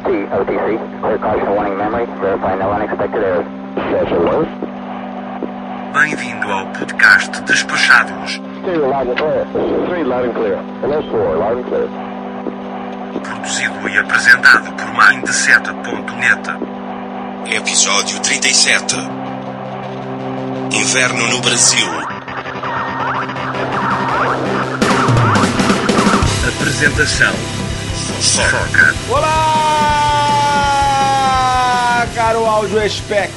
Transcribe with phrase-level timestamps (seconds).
[0.00, 1.00] LT, OTC.
[1.00, 2.06] Clear caution warning memory.
[2.20, 3.46] Verify no unexpected errors.
[5.92, 9.44] Bem-vindo ao podcast Despachados, Stereo loud and clear.
[9.88, 10.56] Three loud and clear.
[10.80, 11.88] Hello, four loud and clear.
[13.20, 16.50] produzido e apresentado por Mindset.net.
[17.54, 18.96] Episódio 37
[20.72, 21.88] Inverno no Brasil.
[26.48, 27.34] Apresentação
[28.20, 28.94] Foca.
[29.08, 29.69] Olá,
[32.14, 33.30] caro áudio spec.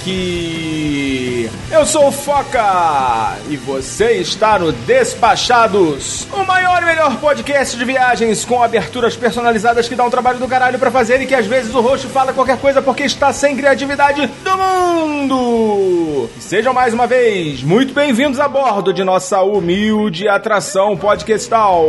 [1.73, 7.83] Eu sou o Foca e você está no Despachados, o maior e melhor podcast de
[7.83, 11.47] viagens com aberturas personalizadas que dá um trabalho do caralho pra fazer e que às
[11.47, 16.29] vezes o host fala qualquer coisa porque está sem criatividade do mundo.
[16.39, 21.87] Sejam mais uma vez muito bem-vindos a bordo de nossa humilde atração podcastal.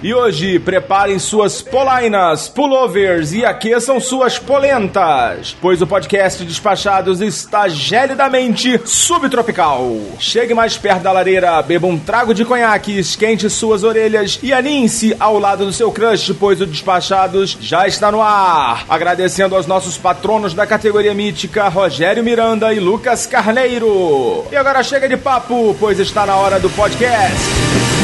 [0.00, 7.66] E hoje preparem suas polainas, pullovers e aqueçam suas polentas, pois o podcast Despachados está
[7.66, 8.78] gelidamente
[9.24, 9.96] subtropical.
[10.18, 15.16] Chegue mais perto da lareira, beba um trago de conhaque, esquente suas orelhas e aninhe-se
[15.18, 18.84] ao lado do seu crush, pois o Despachados já está no ar.
[18.88, 24.44] Agradecendo aos nossos patronos da categoria mítica, Rogério Miranda e Lucas Carneiro.
[24.52, 28.03] E agora chega de papo, pois está na hora do podcast.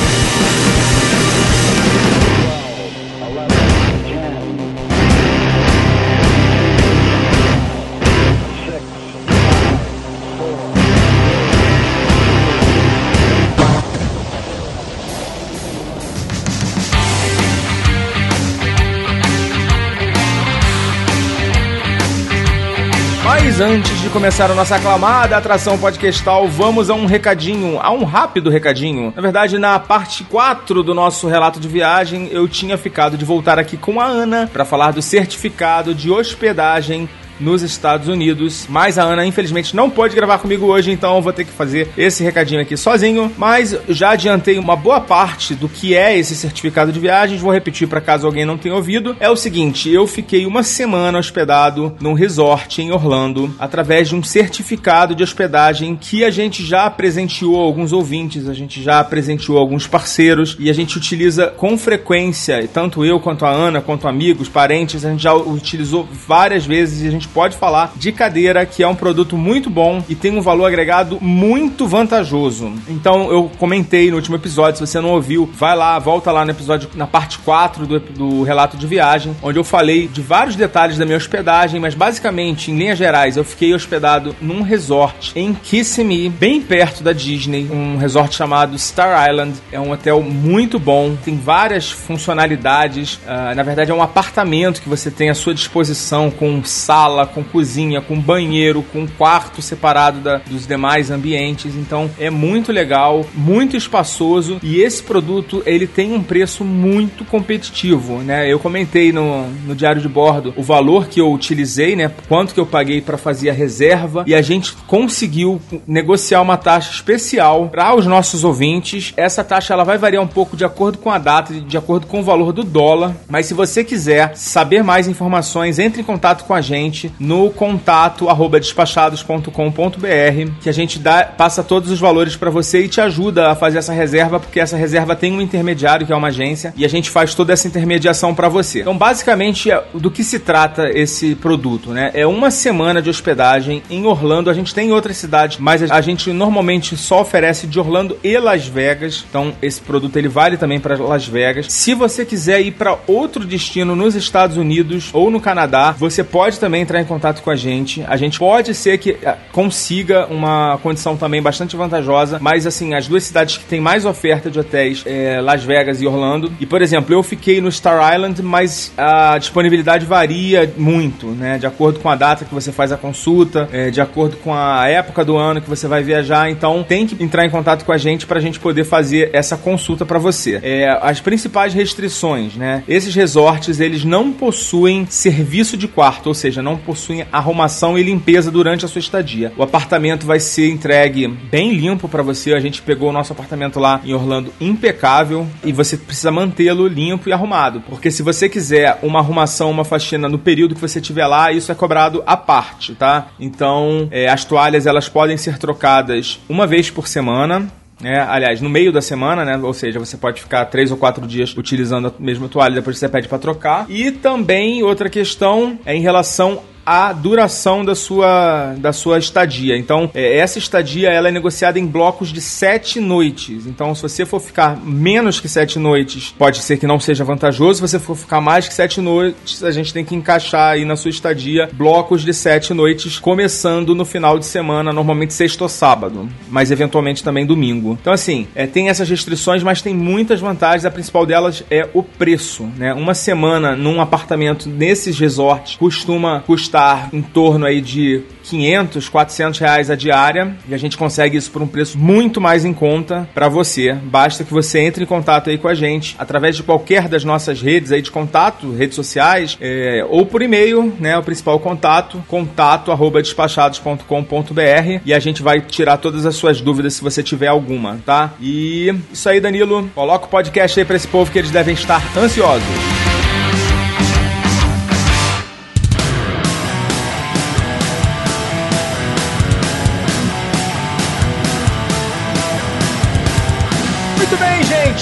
[23.63, 28.49] Antes de começar a nossa aclamada atração podcastal, vamos a um recadinho, a um rápido
[28.49, 29.13] recadinho.
[29.15, 33.59] Na verdade, na parte 4 do nosso relato de viagem, eu tinha ficado de voltar
[33.59, 37.07] aqui com a Ana para falar do certificado de hospedagem
[37.41, 38.67] nos Estados Unidos.
[38.69, 42.23] Mas a Ana, infelizmente, não pôde gravar comigo hoje, então vou ter que fazer esse
[42.23, 43.33] recadinho aqui sozinho.
[43.37, 47.41] Mas já adiantei uma boa parte do que é esse certificado de viagens.
[47.41, 49.17] Vou repetir para caso alguém não tenha ouvido.
[49.19, 54.23] É o seguinte: eu fiquei uma semana hospedado num resort em Orlando através de um
[54.23, 59.87] certificado de hospedagem que a gente já presenteou alguns ouvintes, a gente já presenteou alguns
[59.87, 65.05] parceiros e a gente utiliza com frequência, tanto eu quanto a Ana, quanto amigos, parentes,
[65.05, 68.89] a gente já utilizou várias vezes e a gente pode falar de cadeira, que é
[68.89, 72.73] um produto muito bom e tem um valor agregado muito vantajoso.
[72.89, 76.51] Então eu comentei no último episódio, se você não ouviu, vai lá, volta lá no
[76.51, 80.99] episódio, na parte 4 do, do relato de viagem, onde eu falei de vários detalhes
[80.99, 86.29] da minha hospedagem, mas basicamente, em linhas gerais, eu fiquei hospedado num resort em Kissimmee,
[86.29, 89.55] bem perto da Disney, um resort chamado Star Island.
[89.71, 93.19] É um hotel muito bom, tem várias funcionalidades.
[93.27, 97.43] ah, na verdade, é um apartamento que você tem à sua disposição com sala, com
[97.45, 101.75] cozinha, com banheiro, com quarto separado da- dos demais ambientes.
[101.75, 108.19] Então, é muito legal, muito espaçoso e esse produto ele tem um preço muito competitivo,
[108.19, 108.51] né?
[108.51, 112.11] Eu comentei no, no diário de bordo o valor que eu utilizei, né?
[112.29, 116.93] Quanto que eu paguei para fazer a reserva e a gente conseguiu negociar uma taxa
[116.93, 119.13] especial para os nossos ouvintes.
[119.17, 122.21] Essa taxa ela vai variar um pouco de acordo com a data, de acordo com
[122.21, 123.17] o valor do dólar.
[123.29, 128.27] Mas se você quiser saber mais informações, entre em contato com a gente no contato
[128.61, 133.55] despachados.com.br que a gente dá, passa todos os valores para você e te ajuda a
[133.55, 136.89] fazer essa reserva, porque essa reserva tem um intermediário que é uma agência e a
[136.89, 138.81] gente faz toda essa intermediação para você.
[138.81, 142.11] Então, basicamente, é- do que se trata esse produto, né?
[142.15, 144.51] É uma semana de hospedagem em Orlando.
[144.51, 148.39] A gente tem em outras cidades, mas a gente normalmente só oferece de Orlando e
[148.39, 149.25] Las Vegas.
[149.29, 151.67] Então, esse produto ele vale também para Las Vegas.
[151.69, 156.59] Se você quiser ir para outro destino nos Estados Unidos ou no Canadá, você pode
[156.59, 158.05] também entrar em contato com a gente.
[158.09, 163.07] A gente pode ser que eh, consiga uma condição também bastante vantajosa, mas assim, as
[163.07, 166.53] duas cidades que tem mais oferta de hotéis é Las Vegas e Orlando.
[166.59, 171.59] E, por exemplo, eu fiquei no Star Island, mas a disponibilidade varia muito, né?
[171.59, 174.89] De acordo com a data que você faz a consulta, eh, de acordo com a
[174.89, 176.51] época do ano que você vai viajar.
[176.51, 179.57] Então, tem que entrar em contato com a gente para a gente poder fazer essa
[179.57, 180.59] consulta para você.
[180.63, 182.83] É, as principais restrições, né?
[182.89, 188.51] Esses resorts, eles não possuem serviço de quarto, ou seja, não possuem arrumação e limpeza
[188.51, 189.53] durante a sua estadia.
[189.57, 192.55] O apartamento vai ser entregue bem limpo para você.
[192.55, 197.29] A gente pegou o nosso apartamento lá em Orlando impecável e você precisa mantê-lo limpo
[197.29, 201.27] e arrumado, porque se você quiser uma arrumação, uma faxina no período que você estiver
[201.27, 203.29] lá, isso é cobrado à parte, tá?
[203.39, 208.19] Então, é, as toalhas elas podem ser trocadas uma vez por semana né?
[208.29, 209.59] Aliás, no meio da semana, né?
[209.59, 213.09] Ou seja, você pode ficar três ou quatro dias utilizando a mesma toalha, depois você
[213.09, 213.87] pede para trocar.
[213.89, 219.79] E também outra questão é em relação a duração da sua, da sua estadia.
[219.79, 223.65] Então, é, essa estadia ela é negociada em blocos de sete noites.
[223.65, 227.75] Então, se você for ficar menos que sete noites, pode ser que não seja vantajoso.
[227.77, 230.97] Se você for ficar mais que sete noites, a gente tem que encaixar aí na
[230.97, 236.29] sua estadia blocos de sete noites, começando no final de semana, normalmente sexta ou sábado,
[236.49, 237.97] mas eventualmente também domingo.
[238.01, 240.85] Então, assim, é, tem essas restrições, mas tem muitas vantagens.
[240.85, 242.69] A principal delas é o preço.
[242.77, 242.93] Né?
[242.93, 249.61] Uma semana num apartamento nesses resorts costuma custar custar em torno aí de 500, 400
[249.61, 253.29] reais a diária e a gente consegue isso por um preço muito mais em conta
[253.35, 253.93] para você.
[253.93, 257.61] Basta que você entre em contato aí com a gente através de qualquer das nossas
[257.61, 261.17] redes aí de contato, redes sociais é, ou por e-mail, né?
[261.19, 266.95] O principal contato, contato arroba despachados.com.br e a gente vai tirar todas as suas dúvidas
[266.95, 268.33] se você tiver alguma, tá?
[268.41, 269.89] E isso aí, Danilo.
[269.95, 273.00] Coloca o podcast aí para esse povo que eles devem estar ansiosos.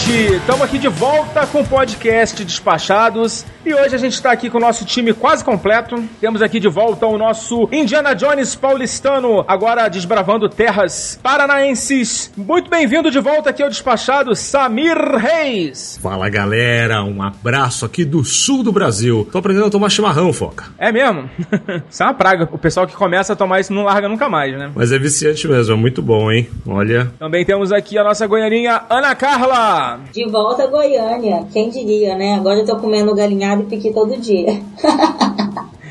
[0.09, 0.39] Gente!
[0.49, 4.57] Estamos aqui de volta com o podcast Despachados e hoje a gente está aqui com
[4.57, 6.03] o nosso time quase completo.
[6.23, 12.33] Temos aqui de volta o nosso Indiana Jones paulistano, agora desbravando terras paranaenses.
[12.35, 15.99] Muito bem-vindo de volta aqui ao Despachado, Samir Reis.
[16.03, 19.29] Fala galera, um abraço aqui do sul do Brasil.
[19.31, 20.65] Tô aprendendo a tomar chimarrão, Foca.
[20.79, 21.29] É mesmo?
[21.91, 22.49] isso é uma praga.
[22.51, 24.71] O pessoal que começa a tomar isso não larga nunca mais, né?
[24.75, 26.49] Mas é viciante mesmo, é muito bom, hein?
[26.67, 27.13] Olha.
[27.19, 29.98] Também temos aqui a nossa goianinha Ana Carla.
[30.13, 32.35] De volta a Goiânia, quem diria, né?
[32.35, 34.61] Agora eu tô comendo galinhada e piqui todo dia.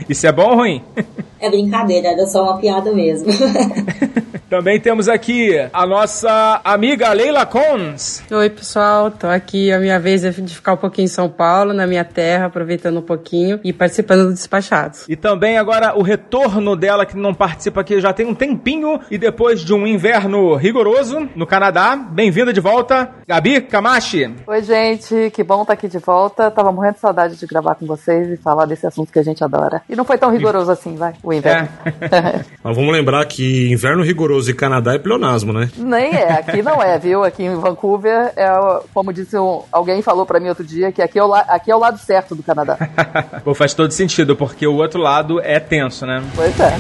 [0.08, 0.82] Isso é bom ou ruim?
[1.40, 3.28] É brincadeira, era só uma piada mesmo.
[4.50, 8.24] Também temos aqui a nossa amiga Leila Cons.
[8.32, 9.12] Oi, pessoal.
[9.12, 12.06] Tô aqui a minha vez é de ficar um pouquinho em São Paulo, na minha
[12.06, 15.06] terra, aproveitando um pouquinho e participando do Despachados.
[15.10, 19.18] E também agora o retorno dela, que não participa aqui já tem um tempinho, e
[19.18, 21.98] depois de um inverno rigoroso no Canadá.
[21.98, 24.34] Bem-vinda de volta, Gabi Camachi.
[24.48, 25.30] Oi, gente.
[25.32, 26.50] Que bom estar aqui de volta.
[26.50, 29.44] Tava morrendo de saudade de gravar com vocês e falar desse assunto que a gente
[29.44, 29.82] adora.
[29.90, 31.68] E não foi tão rigoroso assim, vai, o inverno.
[31.86, 32.46] É.
[32.64, 35.70] Mas vamos lembrar que inverno rigoroso e Canadá é pleonasmo, né?
[35.76, 37.24] Nem é, aqui não é, viu?
[37.24, 38.48] Aqui em Vancouver, é,
[38.94, 41.76] como disse um, alguém falou para mim outro dia, que aqui é, o, aqui é
[41.76, 42.78] o lado certo do Canadá.
[43.44, 46.24] Pô, faz todo sentido, porque o outro lado é tenso, né?
[46.34, 46.74] Pois é.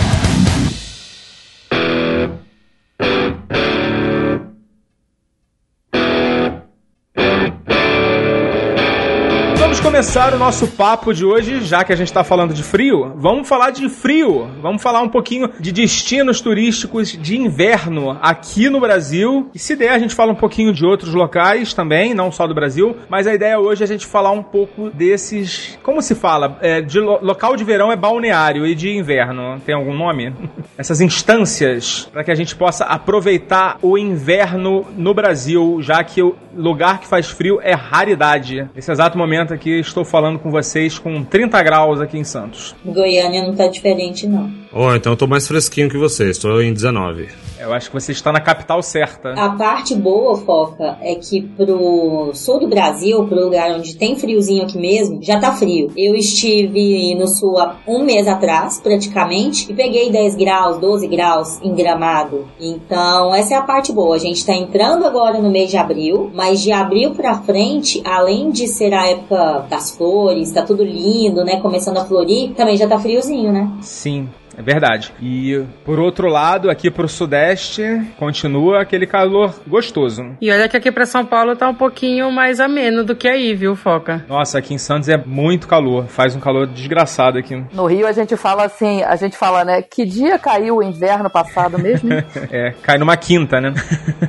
[10.00, 13.46] começar o nosso papo de hoje, já que a gente está falando de frio, vamos
[13.46, 14.48] falar de frio.
[14.62, 19.50] Vamos falar um pouquinho de destinos turísticos de inverno aqui no Brasil.
[19.54, 22.54] E se der, a gente fala um pouquinho de outros locais também, não só do
[22.54, 22.96] Brasil.
[23.10, 25.78] Mas a ideia hoje é a gente falar um pouco desses.
[25.82, 26.56] Como se fala?
[26.62, 29.60] É, de lo local de verão é balneário e de inverno.
[29.66, 30.32] Tem algum nome?
[30.78, 36.34] Essas instâncias para que a gente possa aproveitar o inverno no Brasil, já que o
[36.56, 38.66] lugar que faz frio é raridade.
[38.74, 42.74] Nesse exato momento aqui estou falando com vocês com 30 graus aqui em Santos.
[42.84, 44.50] Goiânia não tá diferente, não.
[44.72, 47.28] Oh, então eu tô mais fresquinho que vocês, estou em 19.
[47.60, 49.34] Eu acho que você está na capital certa.
[49.34, 54.62] A parte boa, Foca, é que pro sul do Brasil, pro lugar onde tem friozinho
[54.62, 55.92] aqui mesmo, já tá frio.
[55.94, 61.60] Eu estive no sul há um mês atrás, praticamente, e peguei 10 graus, 12 graus
[61.62, 62.48] em gramado.
[62.58, 64.16] Então, essa é a parte boa.
[64.16, 68.50] A gente tá entrando agora no mês de abril, mas de abril pra frente, além
[68.50, 71.60] de ser a época das flores, tá tudo lindo, né?
[71.60, 73.70] Começando a florir, também já tá friozinho, né?
[73.82, 74.28] Sim.
[74.56, 75.12] É verdade.
[75.20, 77.82] E por outro lado, aqui pro sudeste,
[78.18, 80.36] continua aquele calor gostoso.
[80.40, 83.54] E olha que aqui pra São Paulo tá um pouquinho mais ameno do que aí,
[83.54, 84.24] viu, Foca?
[84.28, 86.06] Nossa, aqui em Santos é muito calor.
[86.06, 87.62] Faz um calor desgraçado aqui.
[87.72, 89.82] No Rio a gente fala assim, a gente fala, né?
[89.82, 92.10] Que dia caiu o inverno passado mesmo?
[92.50, 93.72] é, cai numa quinta, né?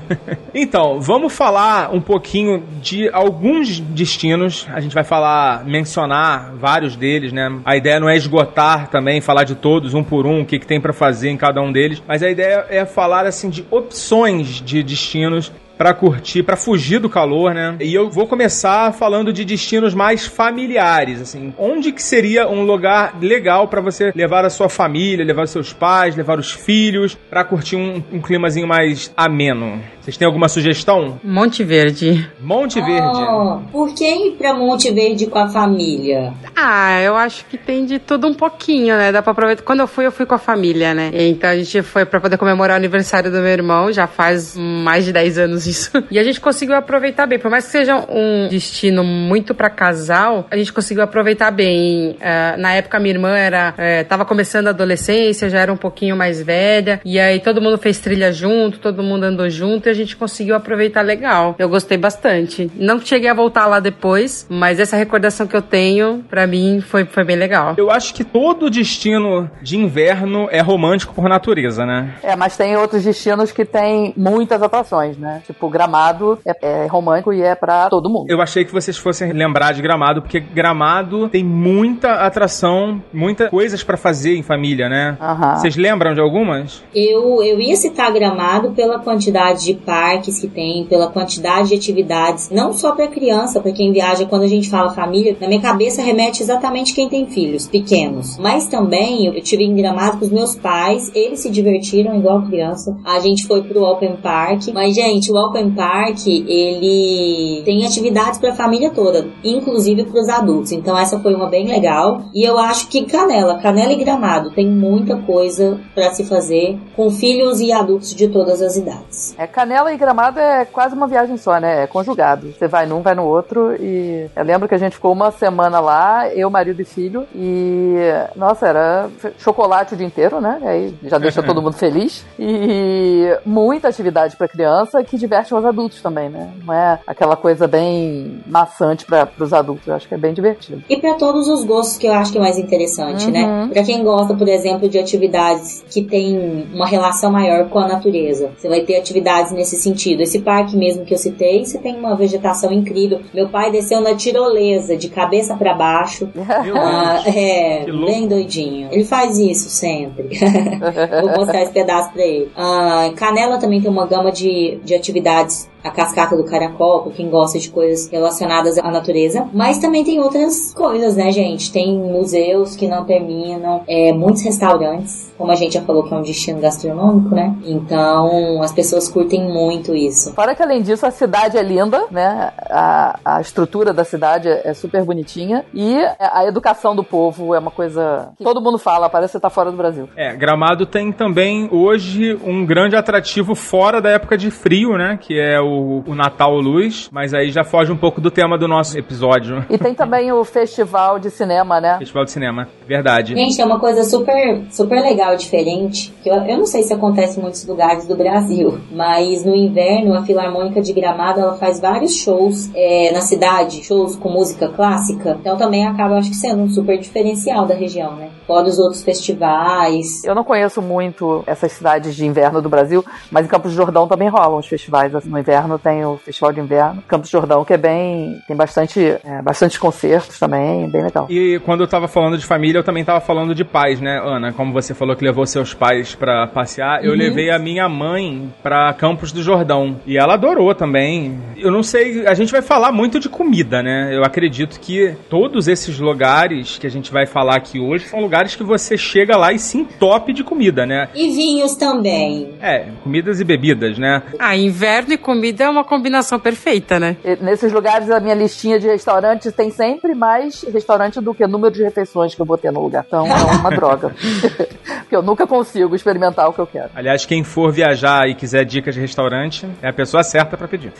[0.53, 4.67] então, vamos falar um pouquinho de alguns destinos.
[4.73, 7.49] A gente vai falar, mencionar vários deles, né?
[7.65, 10.68] A ideia não é esgotar também, falar de todos, um por um, o que, que
[10.68, 12.03] tem para fazer em cada um deles.
[12.06, 17.09] Mas a ideia é falar assim de opções de destinos pra curtir, pra fugir do
[17.09, 17.75] calor, né?
[17.79, 21.55] E eu vou começar falando de destinos mais familiares, assim.
[21.57, 25.73] Onde que seria um lugar legal pra você levar a sua família, levar os seus
[25.73, 29.81] pais, levar os filhos, pra curtir um, um climazinho mais ameno?
[30.01, 31.19] Vocês têm alguma sugestão?
[31.23, 32.27] Monte Verde.
[32.39, 33.21] Monte Verde.
[33.21, 36.33] Oh, por que ir pra Monte Verde com a família?
[36.55, 39.11] Ah, eu acho que tem de tudo um pouquinho, né?
[39.11, 39.63] Dá pra aproveitar.
[39.63, 41.11] Quando eu fui, eu fui com a família, né?
[41.13, 45.05] Então a gente foi pra poder comemorar o aniversário do meu irmão, já faz mais
[45.05, 46.03] de 10 anos isso.
[46.11, 47.39] E a gente conseguiu aproveitar bem.
[47.39, 52.17] Por mais que seja um destino muito pra casal, a gente conseguiu aproveitar bem.
[52.21, 56.15] Ah, na época, minha irmã era, eh, tava começando a adolescência, já era um pouquinho
[56.15, 56.99] mais velha.
[57.05, 60.55] E aí todo mundo fez trilha junto, todo mundo andou junto e a gente conseguiu
[60.55, 61.55] aproveitar legal.
[61.57, 62.69] Eu gostei bastante.
[62.75, 67.05] Não cheguei a voltar lá depois, mas essa recordação que eu tenho, pra mim, foi,
[67.05, 67.75] foi bem legal.
[67.77, 72.13] Eu acho que todo destino de inverno é romântico por natureza, né?
[72.21, 75.41] É, mas tem outros destinos que tem muitas atrações, né?
[75.45, 78.30] Tipo, Gramado é, é romântico e é pra todo mundo.
[78.30, 83.84] Eu achei que vocês fossem lembrar de Gramado, porque Gramado tem muita atração, muitas coisas
[83.84, 85.18] pra fazer em família, né?
[85.20, 85.56] Aham.
[85.56, 86.84] Vocês lembram de algumas?
[86.94, 92.50] Eu, eu ia citar Gramado pela quantidade de parques que tem, pela quantidade de atividades,
[92.50, 96.01] não só para criança, para quem viaja, quando a gente fala família, na minha cabeça
[96.01, 98.38] remete exatamente quem tem filhos pequenos.
[98.38, 102.98] Mas também eu tive em Gramado com os meus pais, eles se divertiram igual criança.
[103.06, 108.51] A gente foi pro Open Park, mas gente, o Open Park, ele tem atividades para
[108.51, 110.71] a família toda, inclusive para os adultos.
[110.71, 112.24] Então essa foi uma bem legal.
[112.33, 117.10] E eu acho que Canela, Canela e Gramado tem muita coisa para se fazer com
[117.10, 119.36] filhos e adultos de todas as idades.
[119.38, 121.83] É, Canela e Gramado é quase uma viagem só, né?
[121.83, 122.51] É conjugado.
[122.51, 125.79] Você vai num, vai no outro e eu lembro que a gente ficou uma semana
[125.79, 127.98] lá, eu, marido e filho, e
[128.36, 130.60] nossa, era chocolate o dia inteiro, né?
[130.63, 132.25] Aí já deixa todo mundo feliz.
[132.39, 136.50] E muita atividade pra criança que diverte os adultos também, né?
[136.65, 139.88] Não é aquela coisa bem maçante para os adultos.
[139.88, 140.83] Eu acho que é bem divertido.
[140.89, 143.31] E para todos os gostos que eu acho que é mais interessante, Uhum.
[143.31, 143.69] né?
[143.71, 148.51] Para quem gosta, por exemplo, de atividades que tem uma relação maior com a natureza,
[148.57, 150.21] você vai ter atividades nesse sentido.
[150.21, 153.21] Esse parque mesmo que eu citei, você tem uma vegetação incrível.
[153.33, 156.29] Meu pai desceu na tirolesa, de cabeça para baixo.
[156.75, 158.89] Ah, é, bem doidinho.
[158.91, 160.29] Ele faz isso sempre.
[161.21, 162.51] Vou mostrar esse pedaço pra ele.
[162.57, 165.20] Ah, Canela também tem uma gama de, de atividades.
[165.21, 169.47] atividades A cascata do caracol, pra quem gosta de coisas relacionadas à natureza.
[169.53, 171.71] Mas também tem outras coisas, né, gente?
[171.71, 176.17] Tem museus que não terminam, é, muitos restaurantes, como a gente já falou que é
[176.17, 177.55] um destino gastronômico, né?
[177.65, 180.33] Então as pessoas curtem muito isso.
[180.33, 182.51] Fora que além disso a cidade é linda, né?
[182.69, 187.59] A, a estrutura da cidade é, é super bonitinha e a educação do povo é
[187.59, 190.07] uma coisa que todo mundo fala, parece que você tá fora do Brasil.
[190.15, 195.17] É, Gramado tem também hoje um grande atrativo fora da época de frio, né?
[195.19, 198.67] Que é o, o Natal Luz, mas aí já foge um pouco do tema do
[198.67, 199.65] nosso episódio.
[199.69, 201.97] E tem também o festival de cinema, né?
[201.99, 203.35] Festival de Cinema, verdade.
[203.35, 206.13] Gente, é uma coisa super, super legal, diferente.
[206.21, 210.13] Que eu, eu não sei se acontece em muitos lugares do Brasil, mas no inverno
[210.13, 215.37] a Filarmônica de Gramado ela faz vários shows é, na cidade, shows com música clássica.
[215.39, 218.29] Então também acaba, acho que sendo um super diferencial da região, né?
[218.47, 220.23] Fora os outros festivais.
[220.23, 224.07] Eu não conheço muito essas cidades de inverno do Brasil, mas em Campos do Jordão
[224.07, 225.13] também rolam os festivais.
[225.15, 227.03] assim, No inverno tem o Festival de Inverno.
[227.08, 228.41] Campos do Jordão, que é bem.
[228.48, 231.27] tem bastante, é, bastante concertos também, bem legal.
[231.30, 234.53] E quando eu tava falando de família, eu também tava falando de pais, né, Ana?
[234.53, 238.94] Como você falou que levou seus pais pra passear, eu levei a minha mãe pra
[238.94, 240.00] Campos do Jordão.
[240.06, 241.39] E ela adorou também.
[241.58, 244.10] Eu não sei, a gente vai falar muito de comida, né?
[244.15, 248.56] Eu acredito que todos esses lugares que a gente vai falar aqui hoje são lugares
[248.56, 251.10] que você chega lá e se entope de comida, né?
[251.13, 252.53] E vinhos também.
[252.62, 254.22] É, comidas e bebidas, né?
[254.39, 257.17] Ah, inverno e comida é uma combinação perfeita, né?
[257.24, 261.74] E nesses lugares, a minha listinha de restaurantes tem sempre mais restaurante do que número
[261.74, 263.03] de refeições que eu vou ter no lugar.
[263.08, 264.13] Então é uma droga.
[265.01, 266.89] Porque eu nunca consigo experimentar o que eu quero.
[266.96, 270.93] Aliás, quem for viajar e quiser dicas de restaurante, é a pessoa certa pra pedir.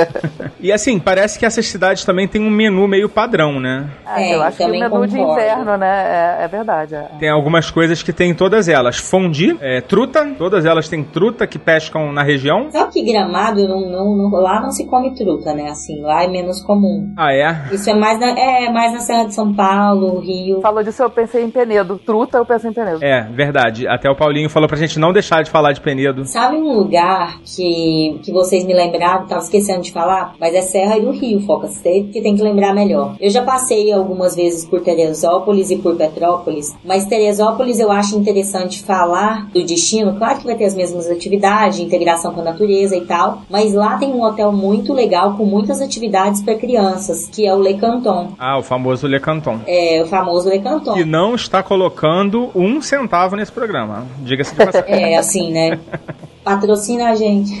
[0.60, 3.88] e assim, parece que essas cidades também têm um menu meio padrão, né?
[4.06, 5.40] É, eu acho que o menu de concordo.
[5.40, 6.38] inverno, né?
[6.40, 6.94] É, é verdade.
[6.94, 7.08] é.
[7.18, 8.98] Tem algumas coisas que tem em todas elas.
[8.98, 12.70] Fondue, é, truta, todas elas têm truta que pescam na região.
[12.70, 15.68] Sabe que Gramado, não, não, não- lá não se come truta, né?
[15.70, 17.12] Assim, lá é menos comum.
[17.16, 17.74] Ah, é?
[17.74, 20.60] Isso é mais na, é, mais na Serra de São Paulo, Rio.
[20.60, 21.98] Falou disso, eu pensei em Penedo.
[22.04, 22.98] Truta, eu pensei em Penedo.
[23.04, 23.86] É, verdade.
[23.88, 26.24] Até o Paulinho falou pra gente não deixar de falar de Penedo.
[26.24, 30.98] Sabe um lugar que, que vocês me lembraram, tava esquecendo de falar, mas é Serra
[31.00, 33.16] do Rio, Focas, tem- que tem que lembrar melhor.
[33.20, 38.82] Eu já passei algumas vezes por Teresópolis e por Petrópolis, mas Teresópolis eu acho interessante
[38.82, 43.04] falar do destino, claro que vai ter as mesmas atividades, integração com a natureza e
[43.04, 47.46] tal, mas lá lá tem um hotel muito legal com muitas atividades para crianças, que
[47.46, 48.32] é o Le Canton.
[48.38, 49.60] Ah, o famoso Le Canton.
[49.66, 50.94] É, o famoso Le Canton.
[50.94, 54.06] Que não está colocando um centavo nesse programa.
[54.20, 55.12] Diga-se de passagem.
[55.12, 55.78] É, assim, né?
[56.44, 57.58] Patrocina a gente.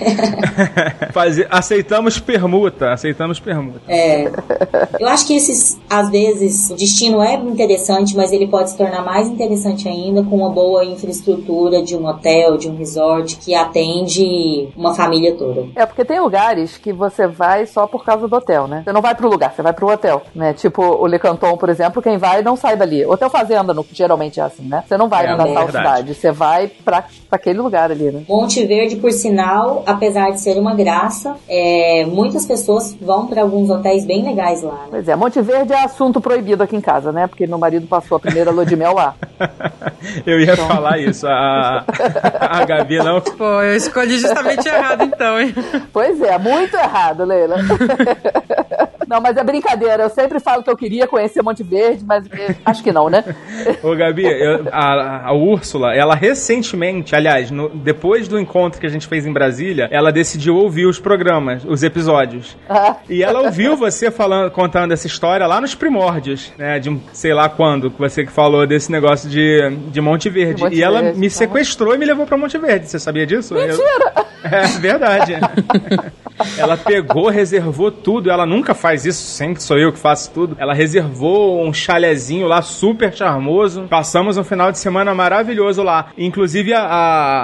[1.12, 3.80] Fazer- aceitamos permuta, aceitamos permuta.
[3.88, 4.30] É.
[5.00, 9.02] Eu acho que esses, às vezes, o destino é interessante, mas ele pode se tornar
[9.04, 14.68] mais interessante ainda com uma boa infraestrutura de um hotel, de um resort que atende
[14.76, 15.64] uma família toda.
[15.74, 18.82] É, porque tem lugares que você vai só por causa do hotel, né?
[18.84, 20.52] Você não vai pro lugar, você vai pro hotel, né?
[20.52, 23.06] Tipo o Le Canton, por exemplo, quem vai não sai dali.
[23.06, 24.84] Hotel Fazenda, no, geralmente é assim, né?
[24.86, 28.22] Você não vai É, na tal cidade, você vai pra, pra aquele lugar ali, né?
[28.28, 33.70] Monte Verde, por sinal, apesar de ser uma graça, é, muitas pessoas vão para alguns
[33.70, 34.72] hotéis bem legais lá.
[34.72, 34.88] Né?
[34.90, 37.28] Pois é, Monte Verde é assunto proibido aqui em casa, né?
[37.28, 39.14] Porque meu marido passou a primeira lua de mel lá.
[40.26, 41.26] Eu ia falar isso.
[41.26, 41.84] A,
[42.40, 43.20] a Gabi não.
[43.38, 45.54] Pô, eu escolhi justamente errado então, hein?
[45.92, 47.56] Pois é, muito errado, Leila.
[49.08, 50.04] Não, mas é brincadeira.
[50.04, 53.24] Eu sempre falo que eu queria conhecer Monte Verde, mas eh, acho que não, né?
[53.82, 58.90] Ô, Gabi, eu- a, a Úrsula, ela recentemente, aliás, no- depois do encontro que a
[58.90, 62.56] gente fez em Brasília, ela decidiu ouvir os programas, os episódios.
[62.68, 66.78] Ah, E ela ouviu você falando, contando essa história lá nos primórdios, né?
[66.78, 70.54] De um, sei lá quando, que você que falou desse negócio de, de Monte Verde.
[70.56, 71.34] De Monte e ela Verde, me tá.
[71.34, 72.88] sequestrou e me levou pra Monte Verde.
[72.88, 73.54] Você sabia disso?
[73.54, 74.12] Mentira!
[74.44, 75.34] É verdade.
[76.58, 78.30] ela pegou, reservou tudo.
[78.30, 80.56] Ela nunca faz isso, sempre sou eu que faço tudo.
[80.58, 83.86] Ela reservou um chalezinho lá super charmoso.
[83.88, 86.06] Passamos um final de semana maravilhoso lá.
[86.16, 86.80] Inclusive, a,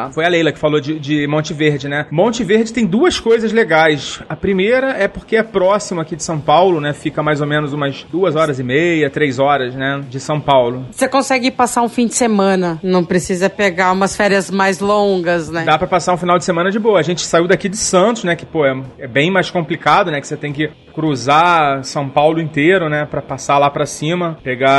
[0.07, 2.07] a- foi a Leila que falou de, de Monte Verde, né?
[2.11, 4.21] Monte Verde tem duas coisas legais.
[4.29, 6.93] A primeira é porque é próximo aqui de São Paulo, né?
[6.93, 10.03] Fica mais ou menos umas duas horas e meia, três horas, né?
[10.09, 10.87] De São Paulo.
[10.91, 15.65] Você consegue passar um fim de semana, não precisa pegar umas férias mais longas, né?
[15.65, 16.99] Dá pra passar um final de semana de boa.
[16.99, 18.35] A gente saiu daqui de Santos, né?
[18.37, 20.21] Que, pô, é, é bem mais complicado, né?
[20.21, 23.07] Que você tem que cruzar São Paulo inteiro, né?
[23.11, 24.39] Pra passar lá pra cima.
[24.43, 24.71] Pegar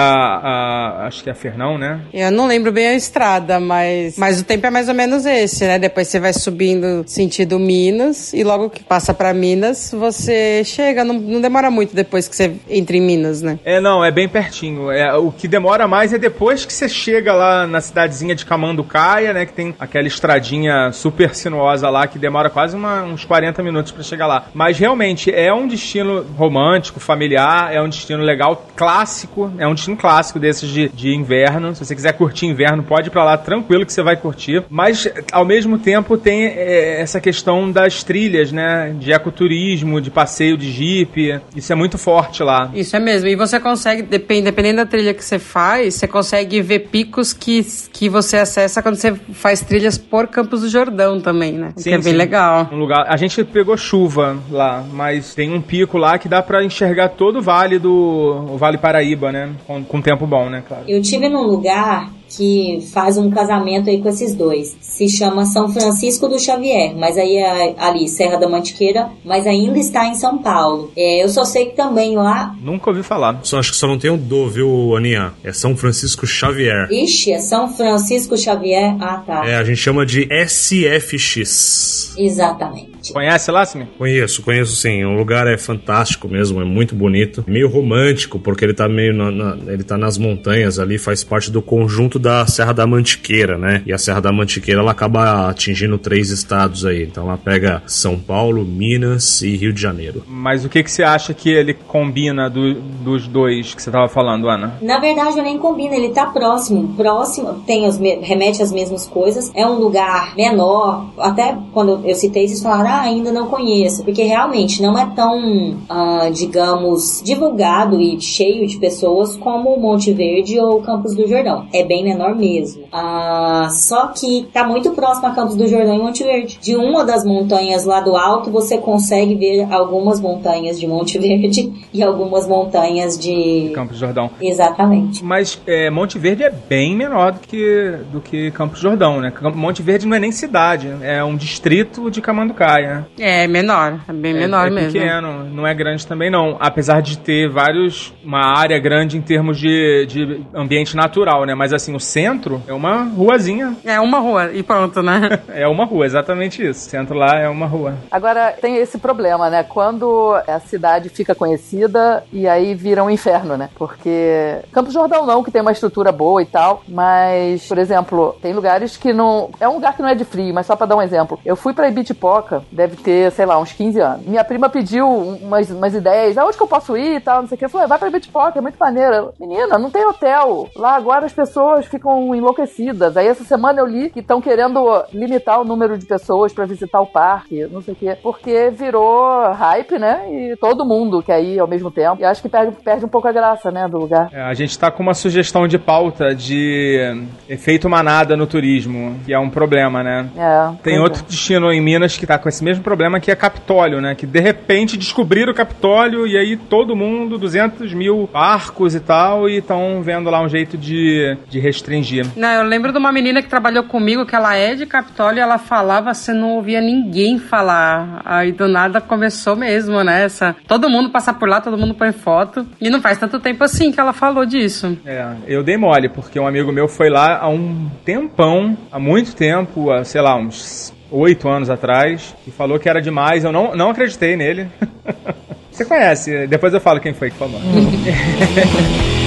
[0.43, 1.07] a.
[1.07, 2.01] Acho que é a Fernão, né?
[2.13, 5.65] Eu não lembro bem a estrada, mas, mas o tempo é mais ou menos esse,
[5.65, 5.79] né?
[5.79, 11.15] Depois você vai subindo sentido Minas e logo que passa pra Minas, você chega, não,
[11.15, 13.59] não demora muito depois que você entra em Minas, né?
[13.65, 14.91] É, não, é bem pertinho.
[14.91, 19.33] É, o que demora mais é depois que você chega lá na cidadezinha de Camanducaia,
[19.33, 19.45] né?
[19.45, 24.03] Que tem aquela estradinha super sinuosa lá que demora quase uma- uns 40 minutos pra
[24.03, 24.45] chegar lá.
[24.53, 29.51] Mas realmente é um destino romântico, familiar, é um destino legal, clássico.
[29.57, 31.73] É um destino clássico desses de, de inverno.
[31.75, 34.63] Se você quiser curtir inverno, pode ir pra lá tranquilo que você vai curtir.
[34.69, 38.95] Mas ao mesmo tempo tem é, essa questão das trilhas, né?
[38.99, 41.39] De ecoturismo, de passeio de jipe.
[41.55, 42.69] Isso é muito forte lá.
[42.73, 43.27] Isso é mesmo.
[43.27, 47.65] E você consegue, depend- dependendo da trilha que você faz, você consegue ver picos que,
[47.91, 51.73] que você acessa quando você faz trilhas por Campos do Jordão também, né?
[51.81, 52.17] que é bem sim.
[52.17, 52.69] legal.
[52.71, 53.05] Um lugar.
[53.07, 57.39] A gente pegou chuva lá, mas tem um pico lá que dá pra enxergar todo
[57.39, 59.49] o vale do o Vale Paraíba, né?
[59.67, 60.85] Com, com tempo bom, né, claro.
[60.87, 64.75] Eu tive num lugar que faz um casamento aí com esses dois.
[64.81, 69.77] Se chama São Francisco do Xavier, mas aí é ali, Serra da Mantiqueira, mas ainda
[69.79, 70.91] está em São Paulo.
[70.95, 73.39] É, eu só sei que também lá, Nunca ouvi falar.
[73.43, 75.33] Só acho que só não tem o do, viu, Aninha?
[75.43, 76.87] É São Francisco Xavier.
[76.91, 78.95] ixi, é São Francisco Xavier.
[78.99, 79.45] Ah, tá.
[79.47, 82.15] É, a gente chama de SFX.
[82.17, 82.91] Exatamente.
[83.13, 83.87] Conhece lá, Simi?
[83.97, 85.03] Conheço, conheço sim.
[85.03, 87.43] O lugar é fantástico mesmo, é muito bonito.
[87.47, 91.49] Meio romântico, porque ele tá meio na, na- ele tá nas montanhas ali, faz parte
[91.49, 93.81] do conjunto da Serra da Mantiqueira, né?
[93.85, 97.03] E a Serra da Mantiqueira ela acaba atingindo três estados aí.
[97.03, 100.23] Então ela pega São Paulo, Minas e Rio de Janeiro.
[100.27, 104.07] Mas o que, que você acha que ele combina do- dos dois que você tava
[104.07, 104.75] falando, Ana?
[104.81, 106.93] Na verdade, eu nem combina, ele tá próximo.
[106.95, 109.51] Próximo, tem os me- remete às mesmas coisas.
[109.55, 111.07] É um lugar menor.
[111.17, 114.03] Até quando eu citei, vocês falaram, ah, ainda não conheço.
[114.03, 120.59] Porque realmente não é tão, ah, digamos, divulgado e cheio de pessoas como Monte Verde
[120.59, 121.65] ou Campos do Jordão.
[121.73, 122.83] É bem menor mesmo.
[122.91, 126.59] Ah, só que tá muito próximo a Campos do Jordão e Monte Verde.
[126.61, 131.71] De uma das montanhas lá do alto, você consegue ver algumas montanhas de Monte Verde
[131.93, 134.29] e algumas montanhas de Campos do Jordão.
[134.41, 135.23] Exatamente.
[135.23, 139.31] Mas é, Monte Verde é bem menor do que, do que Campos do Jordão, né?
[139.55, 143.07] Monte Verde não é nem cidade, é um distrito de Camanducaia.
[143.19, 144.91] É menor, é bem menor é, é mesmo.
[144.91, 146.57] pequeno, não é grande também não.
[146.59, 151.55] Apesar de ter vários, uma área grande em termos de, de ambiente natural, né?
[151.55, 153.75] Mas assim, assim, o centro é uma ruazinha.
[153.83, 155.39] É uma rua e pronto, né?
[155.51, 156.87] É uma rua, exatamente isso.
[156.87, 157.95] O centro lá é uma rua.
[158.09, 159.63] Agora, tem esse problema, né?
[159.63, 163.69] Quando a cidade fica conhecida e aí vira um inferno, né?
[163.75, 168.53] Porque Campos Jordão não, que tem uma estrutura boa e tal, mas, por exemplo, tem
[168.53, 169.49] lugares que não...
[169.59, 171.39] É um lugar que não é de frio, mas só pra dar um exemplo.
[171.45, 174.25] Eu fui pra Ibitipoca, deve ter, sei lá, uns 15 anos.
[174.25, 177.55] Minha prima pediu umas, umas ideias, aonde que eu posso ir e tal, não sei
[177.55, 177.65] o que.
[177.65, 179.13] Eu falei, vai pra Ibitipoca, é muito maneiro.
[179.13, 180.69] Eu, Menina, não tem hotel.
[180.75, 183.17] Lá agora as pessoas ficam enlouquecidas.
[183.17, 187.01] Aí essa semana eu li que estão querendo limitar o número de pessoas pra visitar
[187.01, 190.21] o parque, não sei o quê, porque virou hype, né?
[190.31, 192.21] E todo mundo quer ir ao mesmo tempo.
[192.21, 194.29] E acho que perde, perde um pouco a graça, né, do lugar.
[194.31, 199.33] É, a gente tá com uma sugestão de pauta de efeito manada no turismo, que
[199.33, 200.29] é um problema, né?
[200.37, 200.75] É.
[200.83, 204.15] Tem outro destino em Minas que tá com esse mesmo problema, que é Capitólio, né?
[204.15, 209.49] Que de repente descobriram o Capitólio e aí todo mundo, 200 mil barcos e tal,
[209.49, 212.27] e estão vendo lá um jeito de, de restringir.
[212.35, 215.41] Não, eu lembro de uma menina que trabalhou comigo, que ela é de Capitólio, e
[215.41, 218.21] ela falava, você não ouvia ninguém falar.
[218.25, 220.25] Aí do nada começou mesmo, né?
[220.25, 222.67] Essa, todo mundo passa por lá, todo mundo põe foto.
[222.79, 224.97] E não faz tanto tempo assim que ela falou disso.
[225.05, 229.35] É, eu dei mole, porque um amigo meu foi lá há um tempão, há muito
[229.35, 233.43] tempo, há, sei lá, uns oito anos atrás, e falou que era demais.
[233.43, 234.67] Eu não, não acreditei nele.
[235.71, 237.59] Você conhece, depois eu falo quem foi que falou.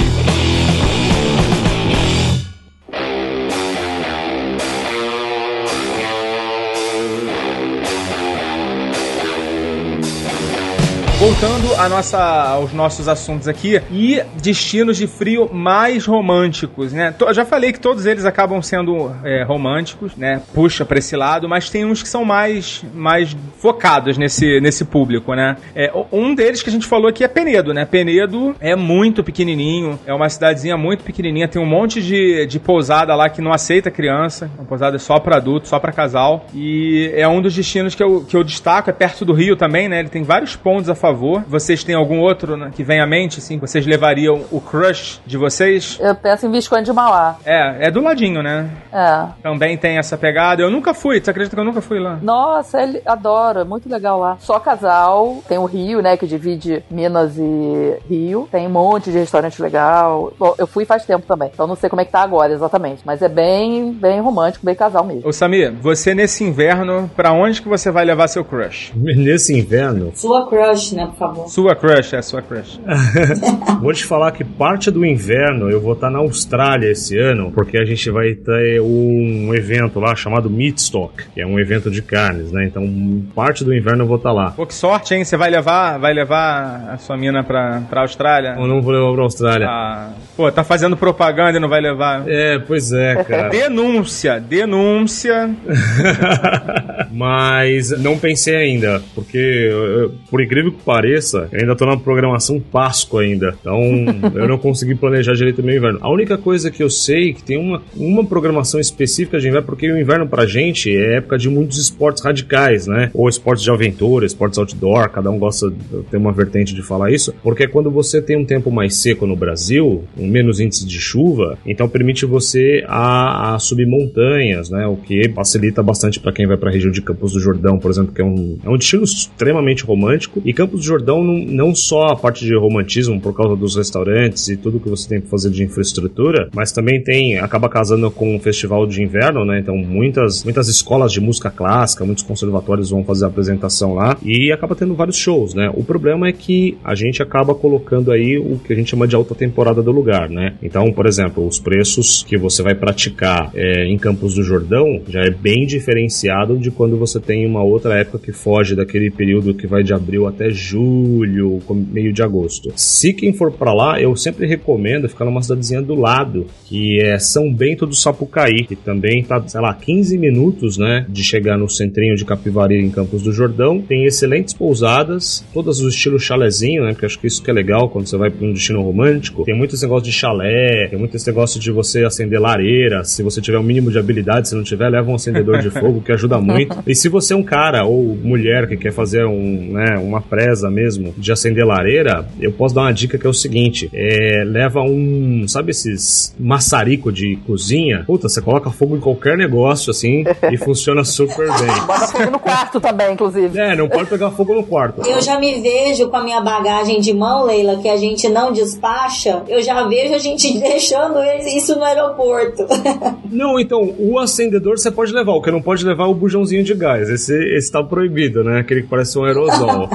[11.25, 17.15] Voltando a nossa, aos nossos assuntos aqui e destinos de frio mais românticos, né?
[17.33, 20.39] Já falei que todos eles acabam sendo é, românticos, né?
[20.53, 25.33] Puxa pra esse lado, mas tem uns que são mais, mais focados nesse, nesse público,
[25.33, 25.57] né?
[25.75, 27.85] É, um deles que a gente falou aqui é Penedo, né?
[27.85, 33.15] Penedo é muito pequenininho, é uma cidadezinha muito pequenininha, tem um monte de, de pousada
[33.15, 37.27] lá que não aceita criança, uma pousada só pra adulto, só pra casal, e é
[37.27, 40.01] um dos destinos que eu, que eu destaco, é perto do Rio também, né?
[40.01, 41.14] Ele tem vários pontos a favor.
[41.47, 43.57] Vocês têm algum outro né, que vem à mente, assim?
[43.57, 45.97] Vocês levariam o crush de vocês?
[45.99, 47.37] Eu penso em Visconde de Mauá.
[47.45, 48.69] É, é do ladinho, né?
[48.91, 49.25] É.
[49.41, 50.61] Também tem essa pegada.
[50.61, 52.19] Eu nunca fui, você acredita que eu nunca fui lá?
[52.21, 54.37] Nossa, ele adora, muito legal lá.
[54.39, 58.47] Só casal, tem o Rio, né, que divide Minas e Rio.
[58.51, 60.33] Tem um monte de restaurante legal.
[60.37, 63.01] Bom, eu fui faz tempo também, então não sei como é que tá agora exatamente,
[63.05, 65.27] mas é bem, bem romântico, bem casal mesmo.
[65.27, 68.93] Ô Samir, você nesse inverno, pra onde que você vai levar seu crush?
[68.95, 71.47] Nesse inverno, Sua crush, né, por favor.
[71.47, 72.79] Sua crush, é sua crush.
[73.81, 77.77] vou te falar que parte do inverno eu vou estar na Austrália esse ano, porque
[77.77, 82.51] a gente vai ter um evento lá chamado Meatstock, que é um evento de carnes,
[82.51, 82.65] né?
[82.65, 84.51] Então, parte do inverno eu vou estar lá.
[84.51, 85.23] Pô, que sorte, hein?
[85.23, 88.55] Você vai levar, vai levar a sua mina pra, pra Austrália?
[88.57, 89.67] Eu não vou levar pra Austrália.
[89.69, 92.23] Ah, pô, tá fazendo propaganda e não vai levar.
[92.27, 93.49] É, pois é, cara.
[93.55, 95.49] Denúncia, denúncia.
[97.11, 102.59] Mas não pensei ainda, porque eu- por incrível que pareça, eu ainda tô na programação
[102.59, 103.55] Páscoa ainda.
[103.59, 103.81] Então
[104.35, 105.99] eu não consegui planejar direito o meu inverno.
[106.01, 109.65] A única coisa que eu sei é que tem uma, uma programação específica de inverno,
[109.65, 113.09] porque o inverno pra gente é época de muitos esportes radicais, né?
[113.13, 115.71] Ou esportes de aventura, esportes outdoor, cada um gosta,
[116.11, 119.35] tem uma vertente de falar isso, porque quando você tem um tempo mais seco no
[119.35, 124.85] Brasil, um menos índice de chuva, então permite você a, a subir montanhas, né?
[124.87, 127.89] O que facilita bastante para quem vai para a região de Campos do Jordão, por
[127.91, 130.41] exemplo, que é um, é um destino extremamente romântico.
[130.45, 134.47] E Campos do Jordão não, não só a parte de romantismo por causa dos restaurantes
[134.47, 138.35] e tudo que você tem que fazer de infraestrutura, mas também tem acaba casando com
[138.35, 139.59] o festival de inverno, né?
[139.59, 144.51] Então muitas muitas escolas de música clássica, muitos conservatórios vão fazer a apresentação lá e
[144.51, 145.71] acaba tendo vários shows, né?
[145.73, 149.15] O problema é que a gente acaba colocando aí o que a gente chama de
[149.15, 150.55] alta temporada do lugar, né?
[150.61, 155.21] Então, por exemplo, os preços que você vai praticar é, em Campos do Jordão já
[155.21, 159.67] é bem diferenciado de quando você tem uma outra época que foge daquele período que
[159.67, 162.71] vai de abril até julho, meio de agosto.
[162.75, 167.19] Se quem for pra lá, eu sempre recomendo ficar numa cidadezinha do lado, que é
[167.19, 171.69] São Bento do Sapucaí, que também tá, sei lá, 15 minutos, né, de chegar no
[171.69, 173.81] centrinho de Capivari em Campos do Jordão.
[173.81, 177.89] Tem excelentes pousadas, todas do estilo chalezinho, né, porque acho que isso que é legal
[177.89, 179.43] quando você vai pra um destino romântico.
[179.43, 183.21] Tem muito esse negócio de chalé, tem muito esse negócio de você acender lareira, se
[183.21, 186.11] você tiver o mínimo de habilidade, se não tiver, leva um acendedor de fogo, que
[186.11, 186.75] ajuda muito.
[186.87, 190.54] E se você é um cara ou mulher que quer fazer um, né, uma presa
[190.55, 194.43] pesa mesmo de acender lareira, eu posso dar uma dica que é o seguinte: é,
[194.45, 198.03] leva um, sabe esses maçarico de cozinha?
[198.07, 201.85] Puta, você coloca fogo em qualquer negócio assim e funciona super bem.
[201.85, 203.59] Bota fogo no quarto também, inclusive.
[203.59, 205.01] É, não pode pegar fogo no quarto.
[205.05, 208.53] Eu já me vejo com a minha bagagem de mão, Leila, que a gente não
[208.53, 209.43] despacha.
[209.47, 211.19] Eu já vejo a gente deixando
[211.55, 212.65] isso no aeroporto.
[213.29, 216.63] Não, então, o acendedor você pode levar, o que não pode levar é o bujãozinho
[216.63, 217.09] de gás.
[217.09, 218.59] Esse, esse tá proibido, né?
[218.59, 219.89] Aquele que parece um aerosol.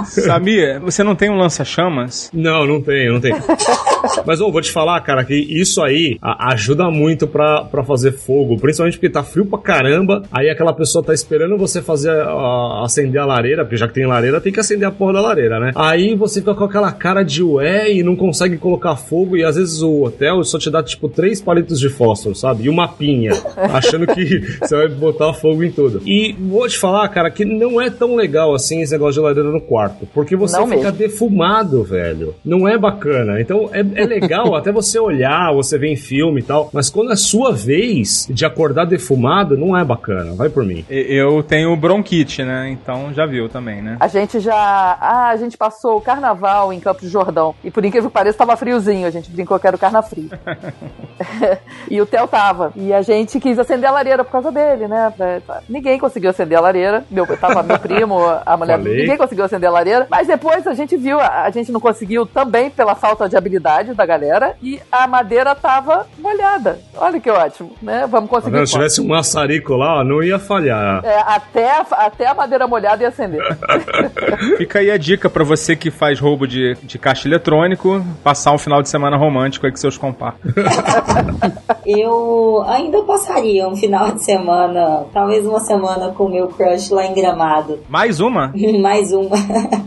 [0.51, 0.81] Sabia?
[0.81, 2.29] Você não tem um lança-chamas?
[2.35, 3.37] Não, não tenho, não tenho.
[4.27, 8.57] Mas eu vou te falar, cara, que isso aí ajuda muito pra, pra fazer fogo,
[8.59, 10.23] principalmente porque tá frio pra caramba.
[10.33, 14.07] Aí aquela pessoa tá esperando você fazer a- acender a lareira, porque já que tem
[14.07, 15.73] lareira, tem que acender a porra da lareira, né?
[15.75, 19.57] Aí você fica com aquela cara de ué e não consegue colocar fogo, e às
[19.57, 22.65] vezes o hotel só te dá tipo três palitos de fósforo, sabe?
[22.65, 23.33] E uma pinha,
[23.73, 26.01] achando que você vai botar fogo em tudo.
[26.07, 29.51] E vou te falar, cara, que não é tão legal assim esse negócio de lareira
[29.51, 30.99] no quarto, porque você Não fica mesmo.
[30.99, 32.35] defumado, velho.
[32.45, 33.41] Não é bacana.
[33.41, 37.13] Então é, é legal até você olhar, você ver em filme e tal, mas quando
[37.13, 40.33] é sua vez de acordar defumado, não é bacana.
[40.35, 40.85] Vai por mim.
[40.89, 42.71] Eu tenho bronquite, né?
[42.71, 43.97] Então já viu também, né?
[44.01, 44.55] A gente já.
[44.55, 47.55] Ah, a gente passou o carnaval em Campos do Jordão.
[47.63, 49.07] E por incrível que pareça, tava friozinho.
[49.07, 50.31] A gente brincou que era o carna frio.
[51.91, 52.73] e o Theo tava.
[52.75, 55.13] E a gente quis acender a lareira por causa dele, né?
[55.69, 57.05] Ninguém conseguiu acender a lareira.
[57.11, 58.79] Meu, tava meu primo, a mulher.
[58.79, 59.01] Falei.
[59.01, 60.07] Ninguém conseguiu acender a lareira.
[60.11, 63.93] Mas depois a gente viu, a a gente não conseguiu também pela falta de habilidade
[64.01, 64.55] da galera.
[64.63, 66.79] E a madeira tava molhada.
[66.97, 68.07] Olha que ótimo, né?
[68.11, 68.67] Vamos Tá conseguir.
[68.67, 71.05] Se tivesse um maçarico lá, ó, não ia falhar.
[71.05, 73.41] É, até, até a madeira molhada ia acender.
[74.57, 78.59] Fica aí a dica pra você que faz roubo de, de caixa eletrônico, passar um
[78.59, 80.41] final de semana romântico aí com seus comparsos.
[81.85, 87.05] Eu ainda passaria um final de semana, talvez uma semana com o meu crush lá
[87.07, 87.81] em Gramado.
[87.89, 88.53] Mais uma?
[88.81, 89.37] Mais uma.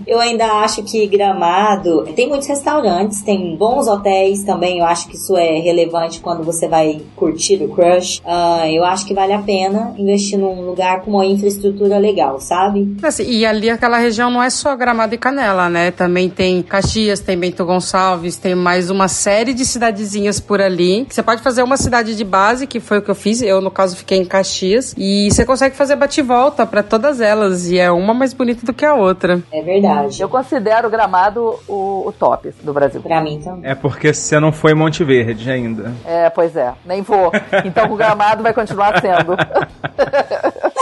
[0.06, 4.03] Eu ainda acho que Gramado tem muitos restaurantes, tem bons hotéis
[4.46, 4.80] também.
[4.80, 8.22] Eu acho que isso é relevante quando você vai curtir o crush.
[8.26, 12.96] Ah, eu acho que vale a pena investir num lugar com uma infraestrutura legal, sabe?
[13.04, 15.92] Assim, e ali aquela região não é só Gramado e Canela, né?
[15.92, 21.06] Também tem Caxias, tem Bento Gonçalves, tem mais uma série de cidadezinhas por ali.
[21.10, 23.42] Você pode fazer uma cidade de base, que foi o que eu fiz.
[23.42, 24.94] Eu, no caso, fiquei em Caxias.
[24.98, 27.70] E você consegue fazer bate-volta pra todas elas.
[27.70, 29.42] E é uma mais bonita do que a outra.
[29.52, 30.22] É verdade.
[30.22, 33.02] Eu considero o gramado o, o top do Brasil.
[33.02, 33.70] Pra mim também.
[33.70, 35.94] É porque você não foi Monte Verde ainda.
[36.04, 37.32] É, pois é, nem vou.
[37.64, 39.38] Então o gramado vai continuar sendo.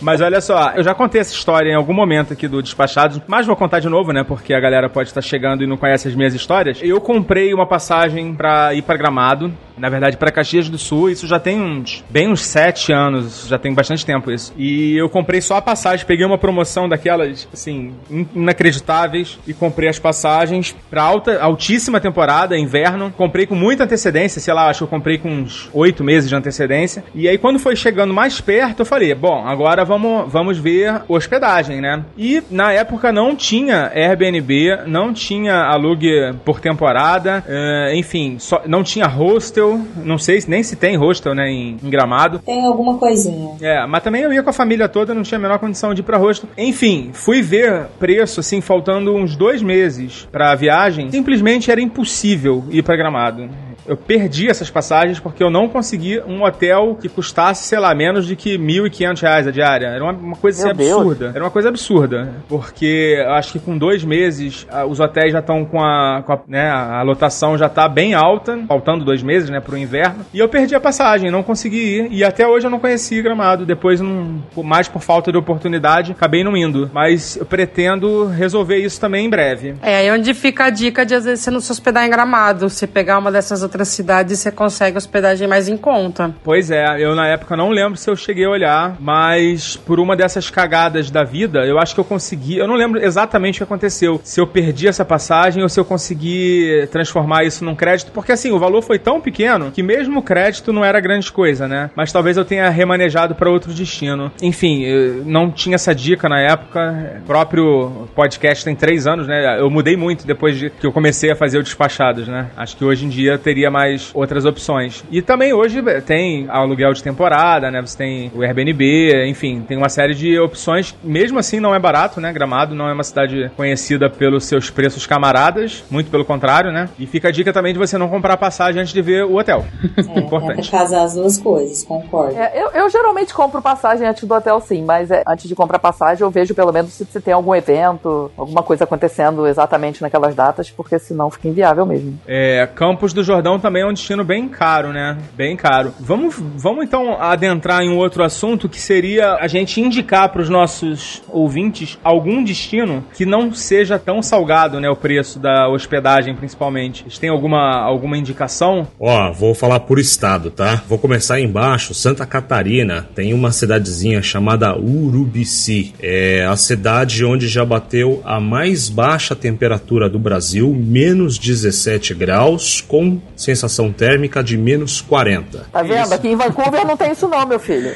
[0.00, 3.46] Mas olha só, eu já contei essa história em algum momento aqui do Despachados, mas
[3.46, 4.24] vou contar de novo, né?
[4.24, 6.80] Porque a galera pode estar chegando e não conhece as minhas histórias.
[6.82, 11.26] Eu comprei uma passagem pra ir pra Gramado, na verdade pra Caxias do Sul, isso
[11.26, 14.52] já tem uns, bem uns sete anos, já tem bastante tempo isso.
[14.56, 19.88] E eu comprei só a passagem, peguei uma promoção daquelas, assim, in- inacreditáveis e comprei
[19.88, 23.12] as passagens pra alta, altíssima temporada, inverno.
[23.16, 26.34] Comprei com muita antecedência, sei lá, acho que eu comprei com uns oito meses de
[26.36, 27.02] antecedência.
[27.14, 31.80] E aí quando foi chegando mais perto, eu falei, bom, agora vamos, vamos ver hospedagem,
[31.80, 32.04] né?
[32.16, 36.10] E na época não tinha Airbnb, não tinha alugue
[36.44, 39.69] por temporada, eh, enfim, só, não tinha hostel,
[40.04, 42.38] não sei se- nem se tem hostel, né, em, em Gramado.
[42.40, 43.56] Tem alguma coisinha.
[43.60, 46.00] É, mas também eu ia com a família toda, não tinha a menor condição de
[46.00, 46.48] ir pra rosto.
[46.56, 51.10] Enfim, fui ver preço, assim, faltando uns dois meses pra viagem.
[51.10, 53.48] Simplesmente era impossível ir pra Gramado.
[53.86, 58.26] Eu perdi essas passagens porque eu não consegui um hotel que custasse, sei lá, menos
[58.26, 59.86] de que 1.500 reais a diária.
[59.86, 60.92] Era uma, uma coisa assim, Deus.
[60.92, 61.32] absurda.
[61.34, 62.34] Era uma coisa absurda.
[62.48, 66.40] Porque eu acho que com dois meses os hotéis já estão com, a, com a,
[66.46, 70.24] né, a lotação já tá bem alta, faltando dois meses, né, pro inverno.
[70.32, 72.12] E eu perdi a passagem, não consegui ir.
[72.12, 73.66] E até hoje eu não conheci Gramado.
[73.66, 76.90] Depois, não, mais por falta de oportunidade, acabei não indo.
[76.92, 79.74] Mas eu pretendo resolver isso também em breve.
[79.82, 82.68] É aí onde fica a dica de às vezes você não se hospedar em Gramado.
[82.68, 86.34] Você pegar uma dessas outras cidades, você consegue hospedagem mais em conta.
[86.42, 90.16] Pois é, eu na época não lembro se eu cheguei a olhar, mas por uma
[90.16, 92.58] dessas cagadas da vida, eu acho que eu consegui.
[92.58, 94.20] Eu não lembro exatamente o que aconteceu.
[94.24, 98.50] Se eu perdi essa passagem ou se eu consegui transformar isso num crédito, porque assim,
[98.50, 101.90] o valor foi tão pequeno que mesmo o crédito não era grande coisa, né?
[101.94, 104.32] Mas talvez eu tenha remanejado para outro destino.
[104.42, 104.84] Enfim,
[105.24, 107.20] não tinha essa dica na época.
[107.22, 109.60] O próprio podcast tem três anos, né?
[109.60, 112.50] Eu mudei muito depois de que eu comecei a fazer o Despachados, né?
[112.56, 115.04] Acho que hoje em dia teria teria mais outras opções.
[115.10, 117.80] E também hoje tem aluguel de temporada, né?
[117.82, 120.96] Você tem o Airbnb, enfim, tem uma série de opções.
[121.04, 122.32] Mesmo assim, não é barato, né?
[122.32, 126.88] Gramado não é uma cidade conhecida pelos seus preços camaradas, muito pelo contrário, né?
[126.98, 129.64] E fica a dica também de você não comprar passagem antes de ver o hotel.
[130.10, 130.68] É, Importante.
[130.68, 132.36] É casar as duas coisas, concordo.
[132.36, 135.78] É, eu, eu geralmente compro passagem antes do hotel, sim, mas é, antes de comprar
[135.78, 140.34] passagem eu vejo pelo menos se, se tem algum evento, alguma coisa acontecendo exatamente naquelas
[140.34, 142.18] datas, porque senão fica inviável mesmo.
[142.26, 145.16] É, Campos do Jordão também é um destino bem caro, né?
[145.34, 145.94] Bem caro.
[145.98, 150.48] Vamos, vamos então adentrar em um outro assunto que seria a gente indicar para os
[150.48, 154.88] nossos ouvintes algum destino que não seja tão salgado, né?
[154.88, 157.02] O preço da hospedagem, principalmente.
[157.02, 158.86] Vocês têm alguma, alguma indicação?
[158.98, 160.82] Ó, vou falar por estado, tá?
[160.88, 161.94] Vou começar embaixo.
[161.94, 165.94] Santa Catarina tem uma cidadezinha chamada Urubici.
[166.00, 172.80] É a cidade onde já bateu a mais baixa temperatura do Brasil, menos 17 graus,
[172.80, 175.66] com sensação térmica de menos 40.
[175.72, 176.12] Tá vendo?
[176.12, 177.92] Aqui em Vancouver não tem isso não, meu filho.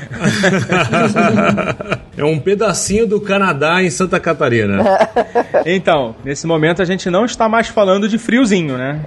[2.16, 4.83] é um pedacinho do Canadá em Santa Catarina.
[5.66, 9.00] Então, nesse momento a gente não está mais falando de friozinho, né?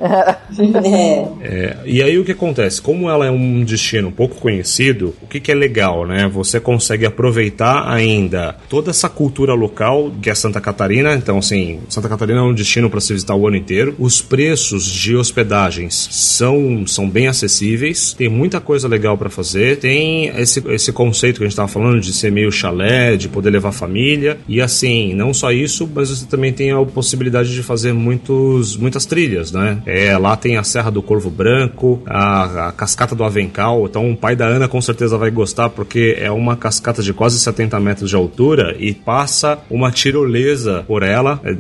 [1.42, 1.48] É.
[1.48, 2.82] É, e aí o que acontece?
[2.82, 6.30] Como ela é um destino pouco conhecido, o que, que é legal, né?
[6.32, 11.14] Você consegue aproveitar ainda toda essa cultura local que é Santa Catarina.
[11.14, 13.96] Então, assim, Santa Catarina é um destino para se visitar o ano inteiro.
[13.98, 18.14] Os preços de hospedagens são, são bem acessíveis.
[18.14, 19.78] Tem muita coisa legal para fazer.
[19.78, 23.50] Tem esse, esse conceito que a gente estava falando de ser meio chalé, de poder
[23.50, 24.38] levar família.
[24.48, 29.06] E assim, não só isso, mas você também tem a possibilidade de fazer muitos, muitas
[29.06, 29.82] trilhas, né?
[29.86, 33.86] É, lá tem a Serra do Corvo Branco, a, a Cascata do Avencal.
[33.86, 37.40] Então, o pai da Ana com certeza vai gostar, porque é uma cascata de quase
[37.40, 41.40] 70 metros de altura e passa uma tirolesa por ela.
[41.44, 41.56] É,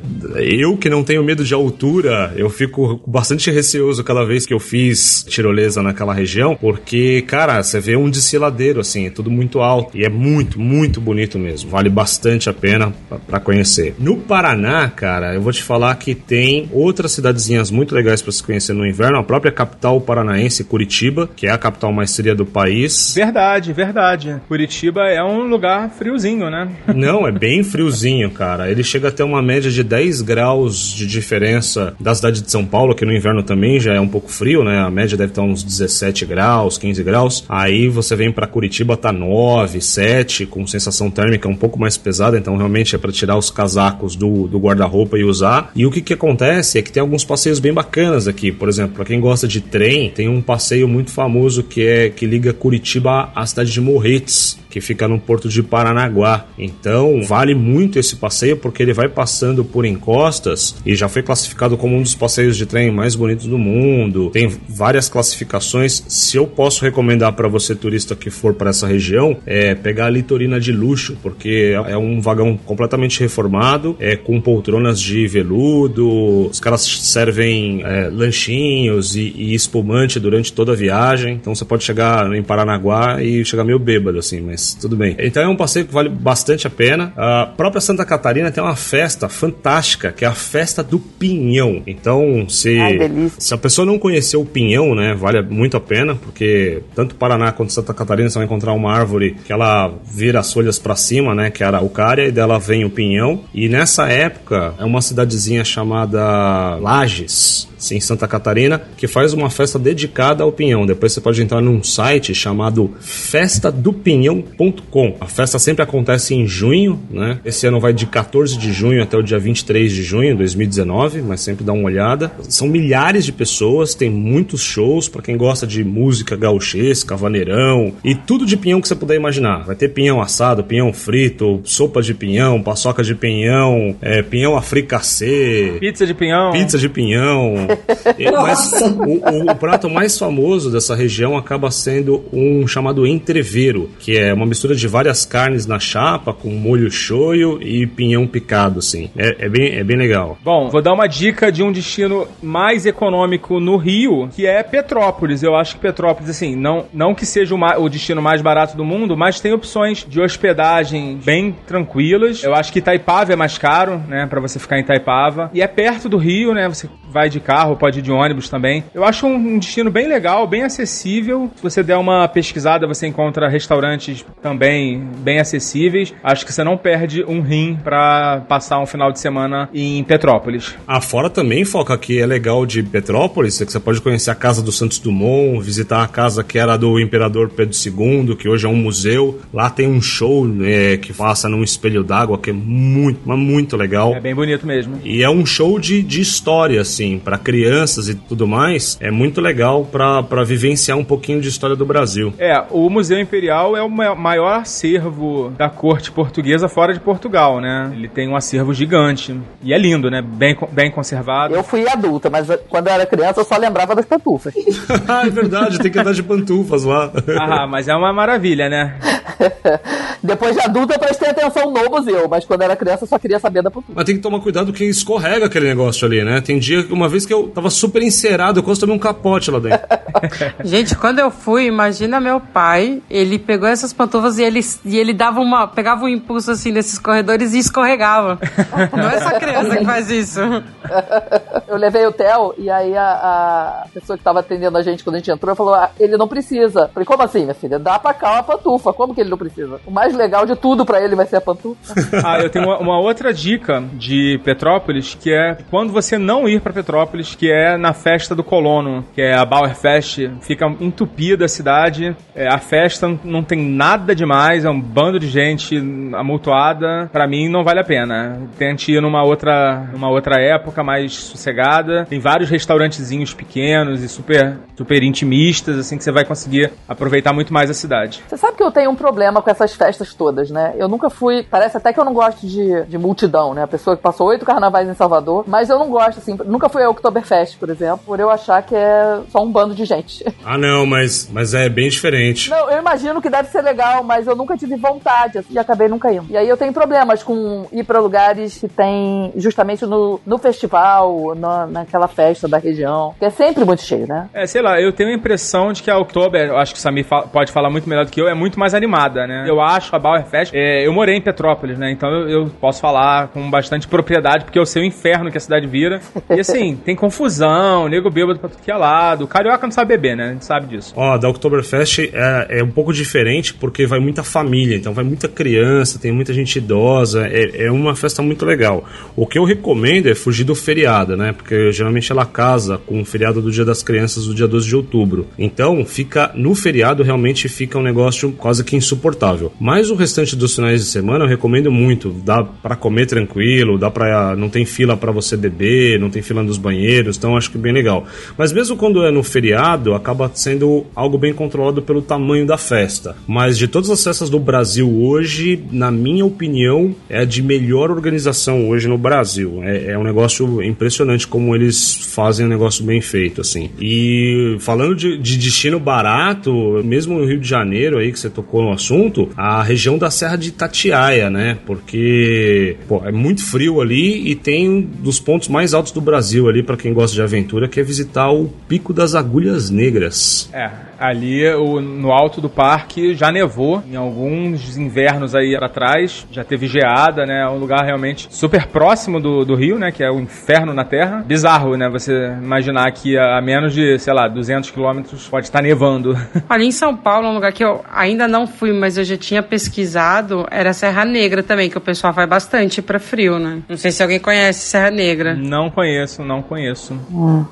[0.53, 4.56] Eu que não tenho medo de altura, eu fico bastante receoso cada vez que eu
[4.59, 9.97] fiz tirolesa naquela região, porque, cara, você vê um desfiladeiro assim, é tudo muito alto
[9.97, 11.69] e é muito, muito bonito mesmo.
[11.69, 12.93] Vale bastante a pena
[13.27, 13.95] para conhecer.
[13.99, 18.43] No Paraná, cara, eu vou te falar que tem outras cidadezinhas muito legais para se
[18.43, 19.17] conhecer no inverno.
[19.17, 23.13] A própria capital paranaense, Curitiba, que é a capital mais fria do país.
[23.15, 24.41] Verdade, verdade.
[24.47, 26.69] Curitiba é um lugar friozinho, né?
[26.93, 28.69] Não, é bem friozinho, cara.
[28.69, 32.95] Ele chega até uma média de 10 graus de diferença da cidade de São Paulo,
[32.95, 34.79] que no inverno também já é um pouco frio, né?
[34.79, 37.43] A média deve estar uns 17 graus, 15 graus.
[37.49, 42.37] Aí você vem para Curitiba, tá 9, 7, com sensação térmica um pouco mais pesada,
[42.37, 45.69] então realmente é para tirar os casacos do, do guarda-roupa e usar.
[45.75, 48.49] E o que que acontece é que tem alguns passeios bem bacanas aqui.
[48.49, 52.25] Por exemplo, para quem gosta de trem, tem um passeio muito famoso que é que
[52.25, 56.45] liga Curitiba à cidade de Morretes, que fica no porto de Paranaguá.
[56.57, 61.75] Então, vale muito esse passeio porque ele vai passando por encostas e já foi classificado
[61.75, 64.31] como um dos passeios de trem mais bonitos do mundo.
[64.37, 66.03] Tem várias classificações.
[66.07, 70.09] Se eu posso recomendar para você turista que for para essa região, é pegar a
[70.11, 76.47] Litorina de luxo, porque é um vagão completamente reformado, é com poltronas de veludo.
[76.51, 81.33] Os caras servem é, lanchinhos e, e espumante durante toda a viagem.
[81.33, 85.15] Então você pode chegar em Paranaguá e chegar meio bêbado assim, mas tudo bem.
[85.17, 87.11] Então é um passeio que vale bastante a pena.
[87.17, 91.81] A própria Santa Catarina tem uma festa fantástica, que é a festa do pinhão.
[91.87, 92.99] Então, se, Ai,
[93.39, 97.51] se a pessoa não conheceu o pinhão, né, vale muito a pena, porque tanto Paraná
[97.51, 101.35] quanto Santa Catarina você vai encontrar uma árvore que ela vira as folhas para cima,
[101.35, 103.41] né, que é a araucária, e dela vem o pinhão.
[103.53, 109.77] E nessa época é uma cidadezinha chamada Lages, em Santa Catarina, que faz uma festa
[109.79, 110.85] dedicada ao pinhão.
[110.85, 115.15] Depois você pode entrar num site chamado festadopinhão.com.
[115.19, 117.39] A festa sempre acontece em junho, né?
[117.45, 121.21] Esse ano vai de 14 de junho até o dia 23 de junho de 2019,
[121.21, 122.31] mas sempre dá uma olhada.
[122.49, 128.15] São milhares de pessoas, tem muitos shows para quem gosta de música gauchesca, vaneirão e
[128.15, 129.65] tudo de pinhão que você puder imaginar.
[129.65, 135.77] Vai ter pinhão assado, pinhão frito, sopa de pinhão, paçoca de pinhão, é, pinhão africacê,
[135.79, 136.51] Pizza de pinhão.
[136.51, 137.66] pizza de pinhão.
[138.17, 143.89] É, Mas o, o- o prato mais famoso dessa região acaba sendo um chamado entreveiro,
[143.99, 148.79] que é uma mistura de várias carnes na chapa, com molho shoyu e pinhão picado,
[148.79, 149.09] assim.
[149.17, 150.37] É, é bem, é bem legal.
[150.43, 155.43] Bom, vou dar uma dica de um destino mais econômico no Rio, que é Petrópolis.
[155.43, 158.85] Eu acho que Petrópolis, assim, não, não que seja o, o destino mais barato do
[158.85, 162.43] mundo, mas tem opções de hospedagem bem tranquilas.
[162.43, 165.49] Eu acho que Itaipava é mais caro, né, Pra você ficar em Itaipava.
[165.53, 166.67] E é perto do Rio, né?
[166.67, 168.83] Você vai de carro, pode ir de ônibus também.
[168.93, 171.49] Eu acho um, destino bem legal, bem acessível.
[171.55, 176.13] Se você der uma pesquisada, você encontra restaurantes também bem acessíveis.
[176.23, 180.75] Acho que você não perde um rim pra passar um final de semana em Petrópolis.
[180.87, 184.35] Ah, fora também, Foca, que é legal de Petrópolis, é que você pode conhecer a
[184.35, 188.67] casa do Santos Dumont, visitar a casa que era do Imperador Pedro II, que hoje
[188.67, 189.39] é um museu.
[189.51, 193.75] Lá tem um show né, que passa num espelho d'água, que é muito, mas muito
[193.75, 194.13] legal.
[194.13, 194.99] É bem bonito mesmo.
[195.03, 198.97] E é um show de, de história, assim, para crianças e tudo mais.
[198.99, 202.33] É muito legal para vivenciar um pouquinho de história do Brasil.
[202.39, 207.61] É, o Museu Imperial é o ma- maior acervo da corte portuguesa fora de Portugal,
[207.61, 207.91] né?
[207.93, 209.39] Ele tem um acervo gigante.
[209.61, 210.21] E é lindo, né?
[210.21, 211.53] Bem, bem conservado.
[211.53, 214.53] Eu fui adulta, mas quando eu era criança eu só lembrava das pantufas.
[215.07, 217.11] ah, é verdade, tem que andar de pantufas lá.
[217.39, 218.97] Ah, mas é uma maravilha, né?
[220.23, 223.19] Depois de adulta eu prestei atenção no museu, mas quando eu era criança eu só
[223.19, 223.93] queria saber da pantufa.
[223.95, 226.41] Mas tem que tomar cuidado que escorrega aquele negócio ali, né?
[226.41, 229.59] Tem dia, uma vez que eu tava super encerado, eu quase tomei um capote lá
[229.59, 229.87] dentro.
[230.63, 235.13] Gente, quando eu fui, imagina meu pai, ele pegou essas pantufas e ele, e ele
[235.13, 238.39] dava uma, pegava um impulso assim nesses corredores e escorregava.
[238.95, 240.39] Não é só criança que faz isso.
[241.67, 245.15] Eu levei o Theo e aí a, a pessoa que tava atendendo a gente quando
[245.15, 246.89] a gente entrou falou: ah, ele não precisa.
[246.93, 247.77] Falei, como assim, minha filha?
[247.77, 248.93] Dá pra cá uma pantufa.
[248.93, 249.79] Como que ele não precisa?
[249.85, 251.93] O mais legal de tudo pra ele vai ser a pantufa.
[252.23, 256.61] Ah, eu tenho uma, uma outra dica de Petrópolis, que é quando você não ir
[256.61, 260.19] pra Petrópolis, que é na festa do colono, que é a Bauer Fest.
[260.41, 262.15] Fica entupida a cidade.
[262.35, 265.75] É, a festa não tem nada demais, é um bando de gente
[266.13, 267.09] amultuada.
[267.11, 268.39] Pra mim, não vale a pena.
[268.59, 272.05] Tente ir numa outra, numa outra época mais sossegada.
[272.05, 277.51] Tem vários restaurantezinhos pequenos e super, super intimistas, assim, que você vai conseguir aproveitar muito
[277.51, 278.21] mais a cidade.
[278.27, 280.73] Você sabe que eu tenho um problema com essas festas todas, né?
[280.77, 281.43] Eu nunca fui.
[281.49, 283.63] Parece até que eu não gosto de, de multidão, né?
[283.63, 285.43] A pessoa que passou oito carnavais em Salvador.
[285.47, 286.37] Mas eu não gosto, assim.
[286.45, 289.85] Nunca fui a Oktoberfest, por exemplo, por eu achar que é só um bando de
[289.85, 290.25] gente.
[290.45, 292.49] ah, não, mas, mas é bem diferente.
[292.49, 295.87] Não, eu imagino que deve ser legal, mas eu nunca tive vontade assim, e acabei
[295.87, 296.25] nunca indo.
[296.29, 301.33] E aí eu tenho problemas com ir pra lugares que tem justamente no, no festival,
[301.35, 304.29] na, naquela festa da região, que é sempre muito cheio, né?
[304.33, 306.81] É, sei lá, eu tenho a impressão de que a Oktober, eu acho que o
[306.81, 309.45] Samir fa- pode falar muito melhor do que eu, é muito mais animada, né?
[309.47, 311.91] Eu acho a Bauerfest, é, eu morei em Petrópolis, né?
[311.91, 315.41] Então eu, eu posso falar com bastante propriedade, porque eu sei o inferno que a
[315.41, 315.99] cidade vira.
[316.29, 319.25] E assim, tem confusão, nego bêbado pra tudo que é lado.
[319.25, 320.29] O carioca não sabe beber, né?
[320.29, 320.93] A gente sabe disso.
[320.95, 325.27] Ó, da Oktoberfest é, é um pouco diferente porque vai muita família, então vai muita
[325.27, 328.85] criança, tem muita gente idosa, é, é uma festa muito legal.
[329.15, 331.33] O que eu recomendo é fugir do feriado, né?
[331.33, 334.75] Porque geralmente ela casa com o feriado do Dia das Crianças do dia 12 de
[334.75, 335.27] outubro.
[335.37, 339.51] Então, fica no feriado realmente fica um negócio quase que insuportável.
[339.59, 342.09] Mas o restante dos finais de semana eu recomendo muito.
[342.23, 346.43] Dá pra comer tranquilo, dá para não tem fila pra você beber, não tem fila
[346.47, 348.05] nos banheiros, então acho que é bem legal.
[348.37, 353.15] Mas mesmo quando é no feriado, acaba sendo algo bem controlado pelo tamanho da festa.
[353.27, 357.91] Mas de todas as festas do Brasil hoje, na minha opinião, é a de melhor
[357.91, 359.61] organização hoje no Brasil.
[359.63, 363.69] É, é um negócio impressionante como eles fazem um negócio bem feito, assim.
[363.79, 368.61] E falando de, de destino barato, mesmo no Rio de Janeiro aí que você tocou
[368.61, 371.57] no assunto, a região da Serra de Itatiaia, né?
[371.65, 376.36] Porque pô, é muito frio ali e tem um dos pontos mais altos do Brasil
[376.45, 380.49] ali para quem gosta de aventura, que é visitar o Pico das Agulhas Negras.
[380.53, 380.69] É,
[380.99, 386.67] ali o- no alto do parque já nevou em alguns invernos aí atrás, já teve
[386.67, 387.43] geada, né?
[387.43, 389.91] É um lugar realmente super próximo do, do Rio, né?
[389.91, 391.23] Que é o inferno na Terra.
[391.25, 391.89] Bizarro, né?
[391.89, 396.15] Você imaginar que a, a menos de, sei lá, 200 quilômetros pode estar nevando.
[396.49, 399.43] Ali em São Paulo, um lugar que eu ainda não fui, mas eu já tinha
[399.43, 403.59] pesquisado, era Serra Negra também, que o pessoal vai bastante pra frio, né?
[403.69, 405.35] Não sei se alguém conhece Serra Negra.
[405.35, 406.97] não conheço, não conheço.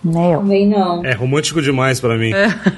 [0.04, 0.39] nem eu.
[0.39, 1.06] Também não.
[1.06, 2.32] É romântico demais para mim.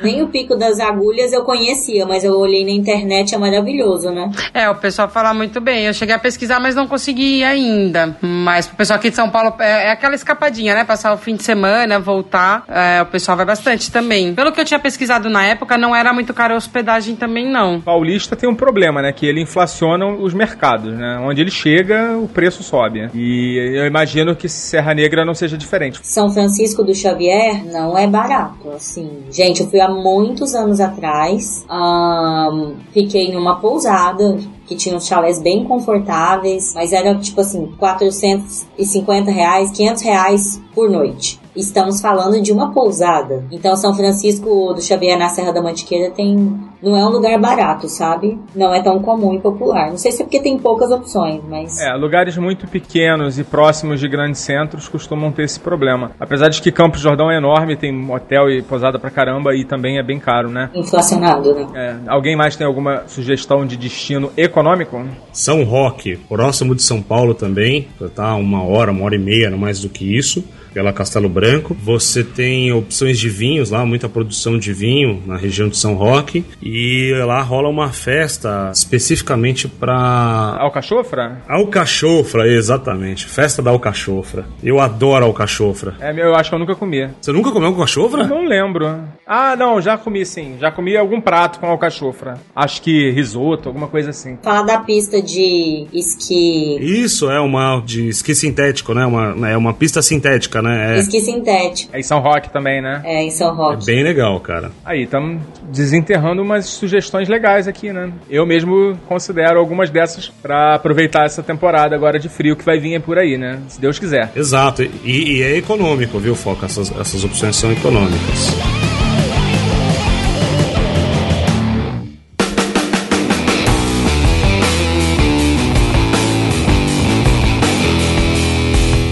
[0.04, 4.30] Nem o Pico das Agulhas eu conhecia, mas eu olhei na internet, é maravilhoso, né?
[4.54, 5.86] É, o pessoal fala muito bem.
[5.86, 8.18] Eu cheguei a pesquisar, mas não consegui ir ainda.
[8.22, 10.84] Mas pro pessoal aqui de São Paulo, é, é aquela escapadinha, né?
[10.84, 12.64] Passar o fim de semana, voltar.
[12.68, 14.34] É, o pessoal vai bastante também.
[14.34, 17.82] Pelo que eu tinha pesquisado na época, não era muito caro a hospedagem também, não.
[17.82, 19.12] Paulista tem um problema, né?
[19.12, 21.20] Que ele inflaciona os mercados, né?
[21.24, 23.10] Onde ele chega, o preço sobe.
[23.14, 26.00] E eu imagino que Serra Negra não seja diferente.
[26.04, 29.24] São Francisco do Xavier não é barato, assim.
[29.32, 29.88] Gente, eu fui há
[30.48, 31.66] muitos anos atrás.
[31.70, 39.32] ahn, fiquei numa pousada que tinha uns chalés bem confortáveis, mas era tipo assim, 450
[39.32, 41.40] reais, 500 reais por noite.
[41.58, 43.44] Estamos falando de uma pousada.
[43.52, 47.88] Então São Francisco do Xavier na Serra da Mantiqueira tem não é um lugar barato,
[47.90, 48.40] sabe?
[48.56, 49.90] Não é tão comum e popular.
[49.90, 54.00] Não sei se é porque tem poucas opções, mas É, lugares muito pequenos e próximos
[54.00, 56.12] de grandes centros costumam ter esse problema.
[56.20, 59.98] Apesar de que Campos Jordão é enorme, tem hotel e pousada pra caramba e também
[59.98, 60.70] é bem caro, né?
[60.74, 61.68] inflacionado, né?
[61.76, 65.04] É, alguém mais tem alguma sugestão de destino econômico?
[65.34, 69.58] São Roque, próximo de São Paulo também, tá uma hora, uma hora e meia, não
[69.58, 70.44] mais do que isso,
[70.78, 71.76] pela Castelo Branco.
[71.82, 76.46] Você tem opções de vinhos lá, muita produção de vinho na região de São Roque
[76.62, 81.42] e lá rola uma festa especificamente para Alcachofra?
[81.50, 84.46] Alcachofra, exatamente, festa da Alcachofra.
[84.64, 85.96] Eu adoro Alcachofra.
[86.00, 87.10] É, eu acho que eu nunca comi.
[87.20, 88.28] Você nunca comeu Alcachofra?
[88.28, 89.17] Não lembro.
[89.28, 90.56] Ah, não, já comi sim.
[90.60, 92.36] Já comi algum prato com alcachofra.
[92.56, 94.38] Acho que risoto, alguma coisa assim.
[94.42, 99.06] Fala da pista de esqui, Isso é uma de esqui sintético, né?
[99.06, 100.96] Uma, é uma pista sintética, né?
[100.96, 101.96] É, esqui sintético.
[101.96, 103.02] É em São Roque também, né?
[103.04, 103.86] É, em São é Roque.
[103.86, 104.72] bem legal, cara.
[104.86, 108.12] Aí, estamos desenterrando umas sugestões legais aqui, né?
[108.30, 113.02] Eu mesmo considero algumas dessas pra aproveitar essa temporada agora de frio que vai vir
[113.02, 113.60] por aí, né?
[113.68, 114.32] Se Deus quiser.
[114.36, 116.66] Exato, e, e é econômico, viu, Foca?
[116.66, 118.87] Essas, essas opções são econômicas.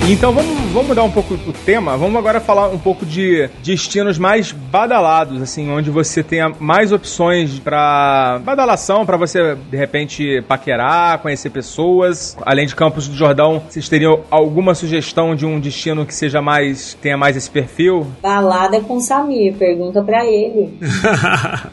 [0.07, 1.95] Então vamos, vamos mudar um pouco o tema.
[1.95, 7.57] Vamos agora falar um pouco de destinos mais badalados, assim, onde você tenha mais opções
[7.59, 12.37] pra badalação, pra você de repente paquerar, conhecer pessoas.
[12.45, 16.93] Além de Campos do Jordão, vocês teriam alguma sugestão de um destino que seja mais
[17.01, 18.05] tenha mais esse perfil?
[18.21, 20.77] Balada com Samir, pergunta pra ele.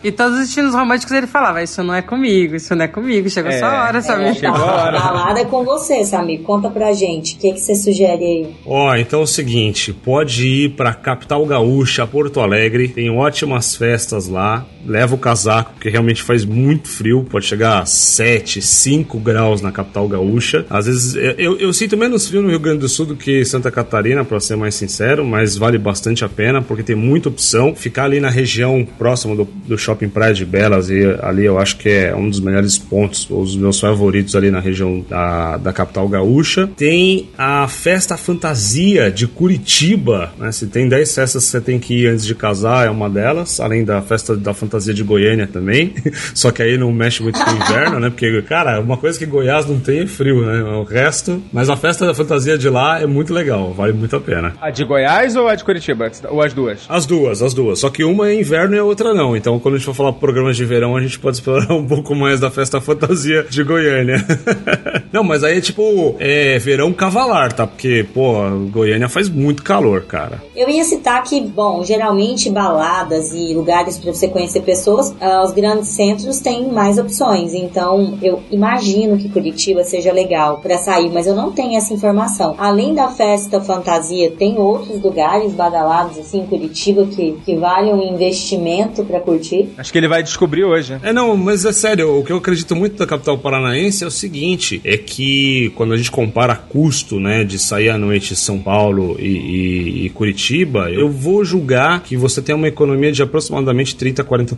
[0.04, 3.28] E todos os destinos românticos ele falava: Isso não é comigo, isso não é comigo.
[3.28, 3.58] Chegou É.
[3.58, 4.34] sua hora, Samir.
[4.34, 4.98] Chegou a hora.
[5.00, 6.40] Balada com você, Samir.
[6.42, 7.34] Conta pra gente.
[7.36, 8.56] O que, que você sugere aí?
[8.98, 14.66] Então é o seguinte, pode ir pra capital gaúcha, Porto Alegre, tem ótimas festas lá.
[14.86, 19.70] Leva o casaco, porque realmente faz muito frio, pode chegar a 7, 5 graus na
[19.72, 20.66] capital gaúcha.
[20.68, 23.70] Às vezes eu, eu- sinto menos frio no Rio Grande do Sul do que Santa
[23.70, 27.74] Catarina, pra ser mais sincero, mas vale bastante a pena, porque tem muita opção.
[27.74, 31.76] Ficar ali na região próxima do, do Shopping Praia de Belas, e ali eu acho
[31.78, 36.08] que é um dos melhores pontos, os meus favoritos ali na região da, da capital
[36.08, 36.68] gaúcha.
[36.76, 40.50] Tem a Festa Fantasia de Curitiba, né?
[40.52, 43.60] Se tem 10 festas que você tem que ir antes de casar, é uma delas,
[43.60, 45.94] além da Festa da Fantasia de Goiânia também.
[46.34, 48.10] Só que aí não mexe muito com o inverno, né?
[48.10, 50.62] Porque, cara, uma coisa que Goiás não tem é frio, né?
[50.62, 51.42] O resto.
[51.52, 54.54] Mas a Festa da Fantasia de lá é muito legal, vale muito a pena.
[54.60, 56.10] A de Goiás ou a de Curitiba?
[56.28, 56.86] Ou as duas?
[56.88, 57.78] As duas, as duas.
[57.78, 59.36] Só que uma é inverno e a outra não.
[59.36, 62.14] Então, quando a gente for falar programas de verão, a gente pode explorar um pouco
[62.14, 64.16] mais da festa fantasia de Goiânia.
[65.12, 67.66] não, mas aí é tipo, é verão cavalar, tá?
[67.66, 68.34] Porque, pô,
[68.70, 70.42] Goiânia faz muito calor, cara.
[70.54, 75.52] Eu ia citar que, bom, geralmente baladas e lugares para você conhecer pessoas, ah, os
[75.52, 77.54] grandes centros têm mais opções.
[77.54, 82.54] Então, eu imagino que Curitiba seja legal para sair, mas eu não tenho essa informação.
[82.58, 88.02] Além da festa fantasia, tem outros lugares badalados assim em Curitiba que, que valem um
[88.14, 89.68] investimento para curtir?
[89.76, 90.96] Acho que ele vai descobrir hoje.
[91.02, 94.10] É, não, mas é sério, o que eu acredito muito da capital paranaense é o
[94.10, 99.16] seguinte, é que quando a gente compara custo, né, de sair à noite São Paulo
[99.18, 104.22] e, e- e Curitiba, eu vou julgar que você tem uma economia de aproximadamente 30,
[104.24, 104.51] 40%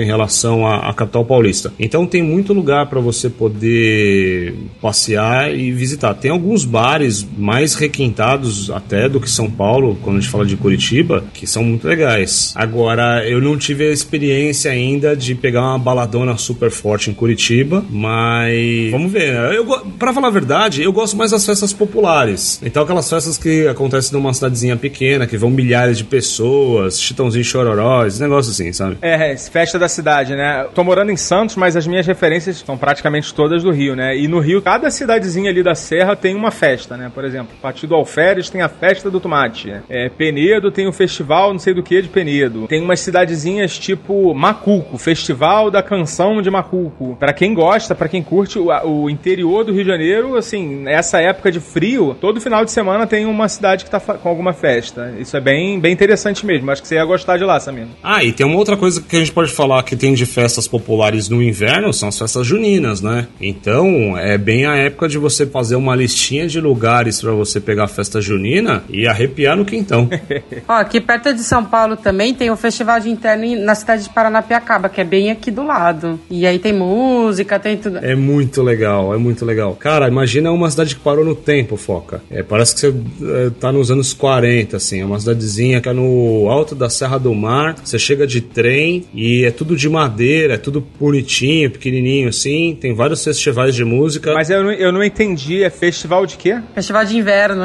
[0.00, 1.72] em relação à, à capital paulista.
[1.78, 6.14] Então tem muito lugar para você poder passear e visitar.
[6.14, 10.56] Tem alguns bares mais requintados até do que São Paulo, quando a gente fala de
[10.56, 12.52] Curitiba, que são muito legais.
[12.56, 17.84] Agora, eu não tive a experiência ainda de pegar uma baladona super forte em Curitiba,
[17.90, 19.34] mas vamos ver.
[19.54, 19.66] Eu,
[19.98, 22.60] pra falar a verdade, eu gosto mais das festas populares.
[22.64, 28.06] Então, aquelas festas que acontecem numa cidadezinha pequena, que vão milhares de pessoas, chitãozinho chororó,
[28.06, 28.96] esse negócio assim, sabe?
[29.00, 30.66] É, festa da cidade, né?
[30.74, 34.16] Tô morando em Santos, mas as minhas referências são praticamente todas do Rio, né?
[34.16, 37.10] E no Rio, cada cidadezinha ali da Serra tem uma festa, né?
[37.14, 39.74] Por exemplo, Partido Alferes tem a festa do tomate.
[39.88, 42.66] É, Penedo tem o festival não sei do que de Penedo.
[42.66, 47.16] Tem umas cidadezinhas tipo Macuco, Festival da Canção de Macuco.
[47.18, 51.20] Pra quem gosta, pra quem curte o, o interior do Rio de Janeiro, assim, essa
[51.20, 55.14] época de frio, todo final de semana tem uma cidade que tá com alguma festa.
[55.18, 56.70] Isso é bem, bem interessante mesmo.
[56.70, 57.86] Acho que você ia gostar de lá, Samir.
[58.02, 60.26] Ah, e tem uma outra coisa que a gente gente pode falar que tem de
[60.26, 63.28] festas populares no inverno são as festas juninas, né?
[63.40, 67.84] Então é bem a época de você fazer uma listinha de lugares para você pegar
[67.84, 70.08] a festa junina e arrepiar no quintão.
[70.68, 74.10] Ó, aqui perto de São Paulo também tem o Festival de Interno na cidade de
[74.10, 76.18] Paranapiacaba, que é bem aqui do lado.
[76.28, 77.98] E aí tem música, tem tudo.
[77.98, 79.74] É muito legal, é muito legal.
[79.76, 82.20] Cara, imagina uma cidade que parou no tempo, Foca.
[82.30, 85.00] É, parece que você é, tá nos anos 40, assim.
[85.00, 87.76] É uma cidadezinha que é no alto da Serra do Mar.
[87.84, 92.74] Você chega de trem e é tudo de madeira, é tudo bonitinho, pequenininho, assim.
[92.80, 94.32] Tem vários festivais de música.
[94.32, 96.58] Mas eu não, eu não entendi, é festival de quê?
[96.74, 97.64] Festival de Inverno.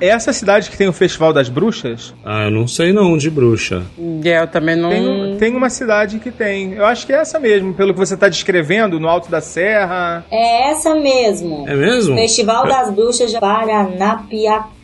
[0.00, 2.14] É essa cidade que tem o Festival das Bruxas?
[2.24, 3.82] Ah, eu não sei não, de bruxa.
[3.98, 4.88] E eu também não.
[4.88, 6.72] Tem, tem uma cidade que tem.
[6.72, 10.24] Eu acho que é essa mesmo, pelo que você tá descrevendo, no Alto da Serra.
[10.30, 11.64] É essa mesmo.
[11.68, 12.16] É mesmo?
[12.16, 14.74] Festival das Bruxas de Paranapiacaba.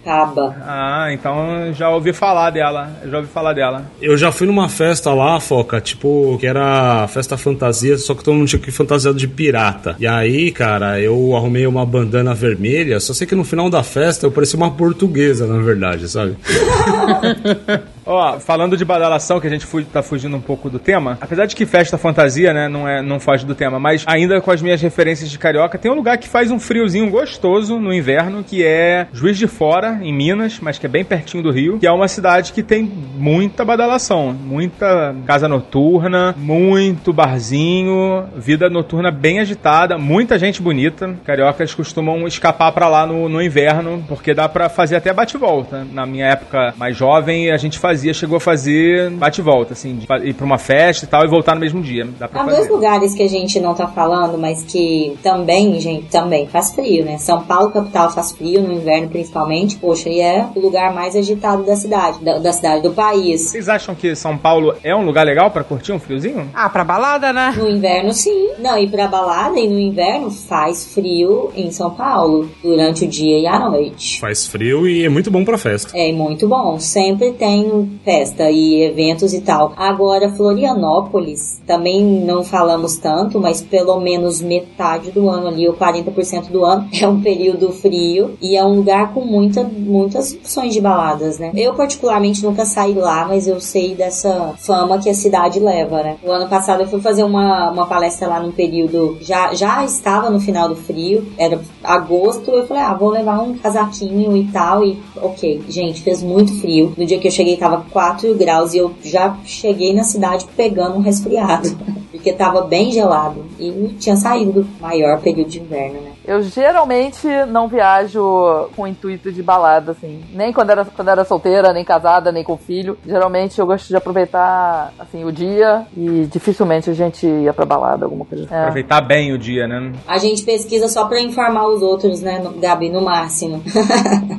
[0.62, 2.90] Ah, então já ouvi falar dela.
[3.08, 3.84] Já ouvi falar dela.
[4.00, 8.34] Eu já fui numa festa lá, Foca, tipo, que era festa fantasia, só que todo
[8.34, 9.96] mundo tinha que ir fantasiado de pirata.
[9.98, 14.26] E aí, cara, eu arrumei uma bandana vermelha, só sei que no final da festa
[14.26, 16.36] eu parecia uma portuguesa, na verdade, sabe?
[18.10, 21.46] Ó, falando de badalação, que a gente fu tá fugindo um pouco do tema, apesar
[21.46, 24.60] de que festa fantasia, né, não, é, não foge do tema, mas ainda com as
[24.60, 28.64] minhas referências de carioca, tem um lugar que faz um friozinho gostoso no inverno, que
[28.64, 31.92] é Juiz de Fora, em Minas, mas que é bem pertinho do Rio, que é
[31.92, 39.96] uma cidade que tem muita badalação, muita casa noturna, muito barzinho, vida noturna bem agitada,
[39.96, 41.14] muita gente bonita.
[41.24, 45.86] Cariocas costumam escapar pra lá no, no inverno, porque dá pra fazer até bate-volta.
[45.92, 50.18] Na minha época mais jovem, a gente fazia, chegou a fazer bate-volta, assim, de fa-
[50.18, 52.06] ir pra uma festa e tal e voltar no mesmo dia.
[52.18, 52.70] Dá pra Há dois fazer.
[52.72, 57.18] lugares que a gente não tá falando, mas que também, gente, também faz frio, né?
[57.18, 59.76] São Paulo, capital, faz frio, no inverno principalmente.
[59.76, 63.50] Poxa, e é o lugar mais agitado da cidade, da, da cidade, do país.
[63.50, 66.48] Vocês acham que São Paulo é um lugar legal pra curtir um friozinho?
[66.54, 67.54] Ah, pra balada, né?
[67.56, 68.50] No inverno, sim.
[68.58, 73.38] Não, e pra balada e no inverno faz frio em São Paulo, durante o dia
[73.38, 74.20] e a noite.
[74.20, 75.96] Faz frio e é muito bom pra festa.
[75.96, 76.78] É muito bom.
[76.78, 79.72] Sempre tem festa e eventos e tal.
[79.76, 86.50] Agora, Florianópolis, também não falamos tanto, mas pelo menos metade do ano ali, ou 40%
[86.50, 90.80] do ano, é um período frio e é um lugar com muita, muitas opções de
[90.80, 91.52] baladas, né?
[91.54, 96.16] Eu, particularmente, nunca saí lá, mas eu sei dessa fama que a cidade leva, né?
[96.22, 100.30] O ano passado eu fui fazer uma, uma palestra lá num período, já, já estava
[100.30, 104.84] no final do frio, era agosto, eu falei, ah, vou levar um casaquinho e tal,
[104.84, 106.92] e ok, gente, fez muito frio.
[106.96, 110.96] No dia que eu cheguei tava 4 graus e eu já cheguei na cidade pegando
[110.96, 111.76] um resfriado,
[112.10, 116.10] porque tava bem gelado e tinha saído do maior período de inverno, né?
[116.24, 120.22] Eu geralmente não viajo com o intuito de balada, assim.
[120.32, 122.96] Nem quando era, quando era solteira, nem casada, nem com filho.
[123.04, 128.04] Geralmente eu gosto de aproveitar, assim, o dia e dificilmente a gente ia pra balada,
[128.04, 128.54] alguma coisa assim.
[128.54, 128.60] É.
[128.60, 129.92] Aproveitar bem o dia, né?
[130.06, 133.62] A gente pesquisa só pra informar os outros, né, Gabi, no máximo.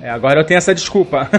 [0.01, 1.29] É, agora eu tenho essa desculpa.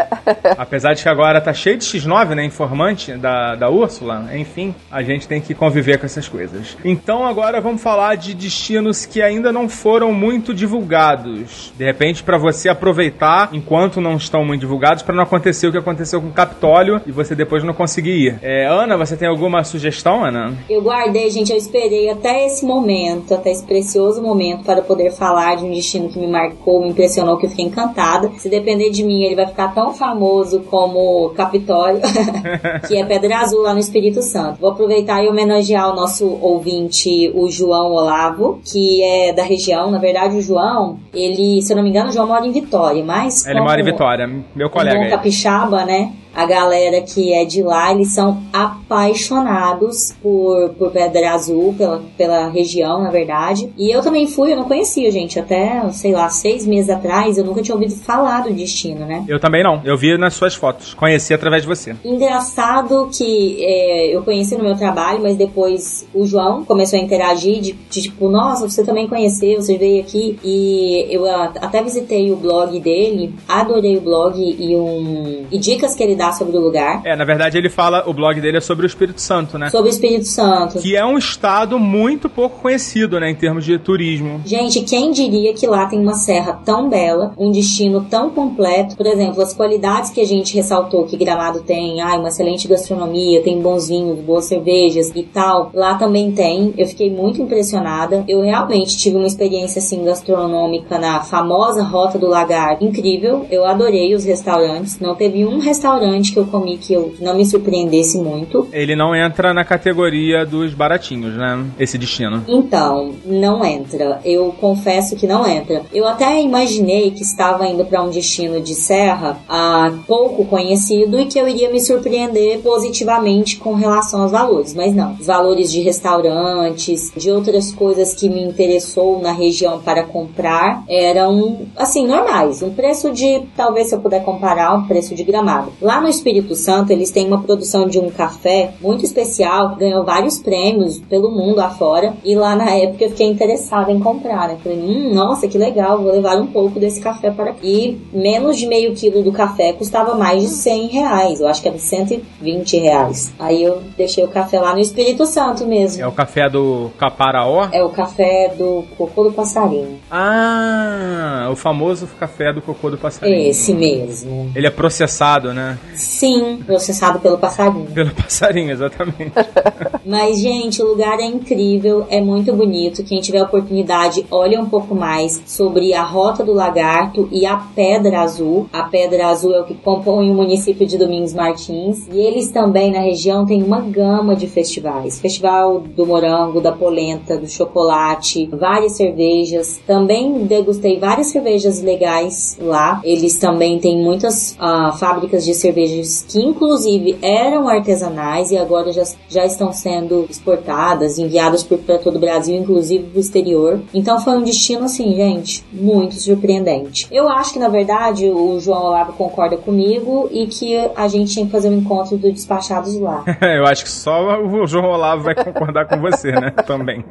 [0.56, 2.44] Apesar de que agora tá cheio de X9, né?
[2.44, 4.28] Informante da, da Úrsula.
[4.34, 6.76] Enfim, a gente tem que conviver com essas coisas.
[6.84, 11.72] Então agora vamos falar de destinos que ainda não foram muito divulgados.
[11.76, 15.78] De repente, pra você aproveitar enquanto não estão muito divulgados, pra não acontecer o que
[15.78, 18.38] aconteceu com o Capitólio e você depois não conseguir ir.
[18.42, 20.54] É, Ana, você tem alguma sugestão, Ana?
[20.68, 25.56] Eu guardei, gente, eu esperei até esse momento, até esse precioso momento, para poder falar
[25.56, 28.30] de um destino que me marcou, me impressionou, que eu fiquei encantada.
[28.38, 32.00] Se depender de mim, ele vai ficar tão famoso como Capitólio,
[32.86, 34.60] que é Pedra Azul, lá no Espírito Santo.
[34.60, 39.90] Vou aproveitar e homenagear o nosso ouvinte, o João Olavo, que é da região.
[39.90, 43.04] Na verdade, o João, ele, se eu não me engano, o João mora em Vitória,
[43.04, 43.46] mas...
[43.46, 45.00] Ele mora em Vitória, meu colega.
[45.00, 46.12] um capixaba, né?
[46.36, 52.48] A galera que é de lá, eles são apaixonados por, por Pedra Azul, pela, pela
[52.48, 53.72] região, na verdade.
[53.78, 55.38] E eu também fui, eu não conhecia, gente.
[55.38, 59.24] Até, sei lá, seis meses atrás, eu nunca tinha ouvido falar do destino, né?
[59.26, 59.80] Eu também não.
[59.82, 60.92] Eu vi nas suas fotos.
[60.92, 61.96] Conheci através de você.
[62.04, 67.62] Engraçado que é, eu conheci no meu trabalho, mas depois o João começou a interagir
[67.62, 70.38] de, de tipo, nossa, você também conheceu, você veio aqui.
[70.44, 76.02] E eu até visitei o blog dele, adorei o blog e, um, e dicas que
[76.02, 77.02] ele dá sobre o lugar.
[77.04, 79.70] É, na verdade ele fala, o blog dele é sobre o Espírito Santo, né?
[79.70, 80.78] Sobre o Espírito Santo.
[80.78, 84.40] Que é um estado muito pouco conhecido, né, em termos de turismo.
[84.44, 88.96] Gente, quem diria que lá tem uma serra tão bela, um destino tão completo?
[88.96, 93.42] Por exemplo, as qualidades que a gente ressaltou que Gramado tem, ah, uma excelente gastronomia,
[93.42, 95.70] tem bons vinhos, boas cervejas e tal.
[95.74, 96.74] Lá também tem.
[96.76, 98.24] Eu fiquei muito impressionada.
[98.28, 103.46] Eu realmente tive uma experiência assim gastronômica na famosa Rota do Lagar incrível.
[103.50, 104.98] Eu adorei os restaurantes.
[104.98, 108.68] Não teve um restaurante restaurante que eu comi que eu não me surpreendesse muito.
[108.72, 111.64] Ele não entra na categoria dos baratinhos, né?
[111.78, 112.44] Esse destino.
[112.48, 114.20] Então, não entra.
[114.24, 115.82] Eu confesso que não entra.
[115.92, 121.26] Eu até imaginei que estava indo para um destino de serra ah, pouco conhecido e
[121.26, 125.14] que eu iria me surpreender positivamente com relação aos valores, mas não.
[125.14, 131.66] Os valores de restaurantes, de outras coisas que me interessou na região para comprar eram
[131.76, 132.62] assim normais.
[132.62, 135.72] Um preço de, talvez se eu puder comparar, um preço de gramado.
[135.80, 140.04] Lá no Espírito Santo eles têm uma produção de um café muito especial que ganhou
[140.04, 144.56] vários prêmios pelo mundo afora e lá na época eu fiquei interessada em comprar, né?
[144.62, 147.66] Falei, hum, nossa, que legal, vou levar um pouco desse café para aqui.
[147.66, 151.40] E menos de meio quilo do café custava mais de 100 reais.
[151.40, 153.32] Eu acho que era 120 reais.
[153.38, 156.00] Aí eu deixei o café lá no Espírito Santo mesmo.
[156.00, 157.68] É o café do Caparaó?
[157.72, 159.98] É o café do cocô do passarinho.
[160.08, 163.50] Ah, o famoso café do cocô do passarinho.
[163.50, 164.52] Esse mesmo.
[164.54, 165.76] Ele é processado, né?
[165.96, 167.86] Sim, processado pelo passarinho.
[167.86, 169.32] Pelo passarinho, exatamente.
[170.04, 173.02] Mas, gente, o lugar é incrível, é muito bonito.
[173.02, 178.20] Quem tiver oportunidade, olha um pouco mais sobre a Rota do Lagarto e a Pedra
[178.20, 178.68] Azul.
[178.72, 182.06] A Pedra Azul é o que compõe o município de Domingos Martins.
[182.12, 185.18] E eles também, na região, têm uma gama de festivais.
[185.18, 189.80] Festival do morango, da polenta, do chocolate, várias cervejas.
[189.86, 193.00] Também degustei várias cervejas legais lá.
[193.02, 195.54] Eles também têm muitas ah, fábricas de
[195.86, 202.16] cervejas que, inclusive, eram artesanais e agora já, já estão sendo exportadas, enviadas para todo
[202.16, 203.80] o Brasil, inclusive pro exterior.
[203.94, 207.06] Então foi um destino, assim, gente, muito surpreendente.
[207.10, 211.46] Eu acho que, na verdade, o João Olavo concorda comigo e que a gente tinha
[211.46, 213.24] que fazer um encontro do Despachados lá.
[213.40, 216.50] Eu acho que só o João Olavo vai concordar com você, né?
[216.66, 217.04] Também.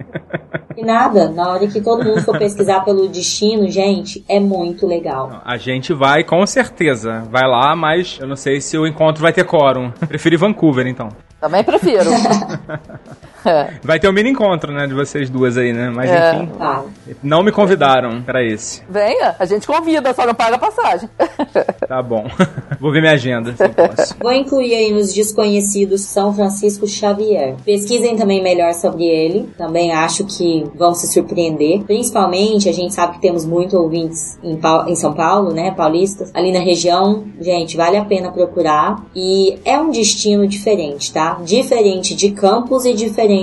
[0.78, 5.42] E nada, na hora que todo mundo for pesquisar pelo destino, gente, é muito legal.
[5.46, 7.24] A gente vai, com certeza.
[7.32, 9.92] Vai lá, mas eu não sei se o encontro vai ter quórum.
[9.92, 11.10] Prefiro Vancouver, então.
[11.40, 12.10] Também prefiro.
[13.46, 13.70] É.
[13.84, 15.92] Vai ter um mini encontro, né, de vocês duas aí, né?
[15.94, 16.36] Mas É.
[16.36, 16.84] enfim, Tá.
[17.24, 18.82] não me convidaram pra esse.
[18.90, 21.10] Venha, a gente convida, só não paga a passagem.
[21.88, 22.26] Tá bom.
[22.80, 24.16] Vou ver minha agenda, se eu posso.
[24.20, 27.56] Vou incluir aí nos desconhecidos São Francisco Xavier.
[27.64, 29.48] Pesquisem também melhor sobre ele.
[29.58, 31.84] Também acho que vão se surpreender.
[31.84, 35.72] Principalmente, a gente sabe que temos muitos ouvintes em, Pau- em São Paulo, né?
[35.72, 36.32] Paulistas.
[36.34, 39.04] Ali na região, gente, vale a pena procurar.
[39.16, 41.40] E é um destino diferente, tá?
[41.46, 43.35] Diferente de Campos e diferente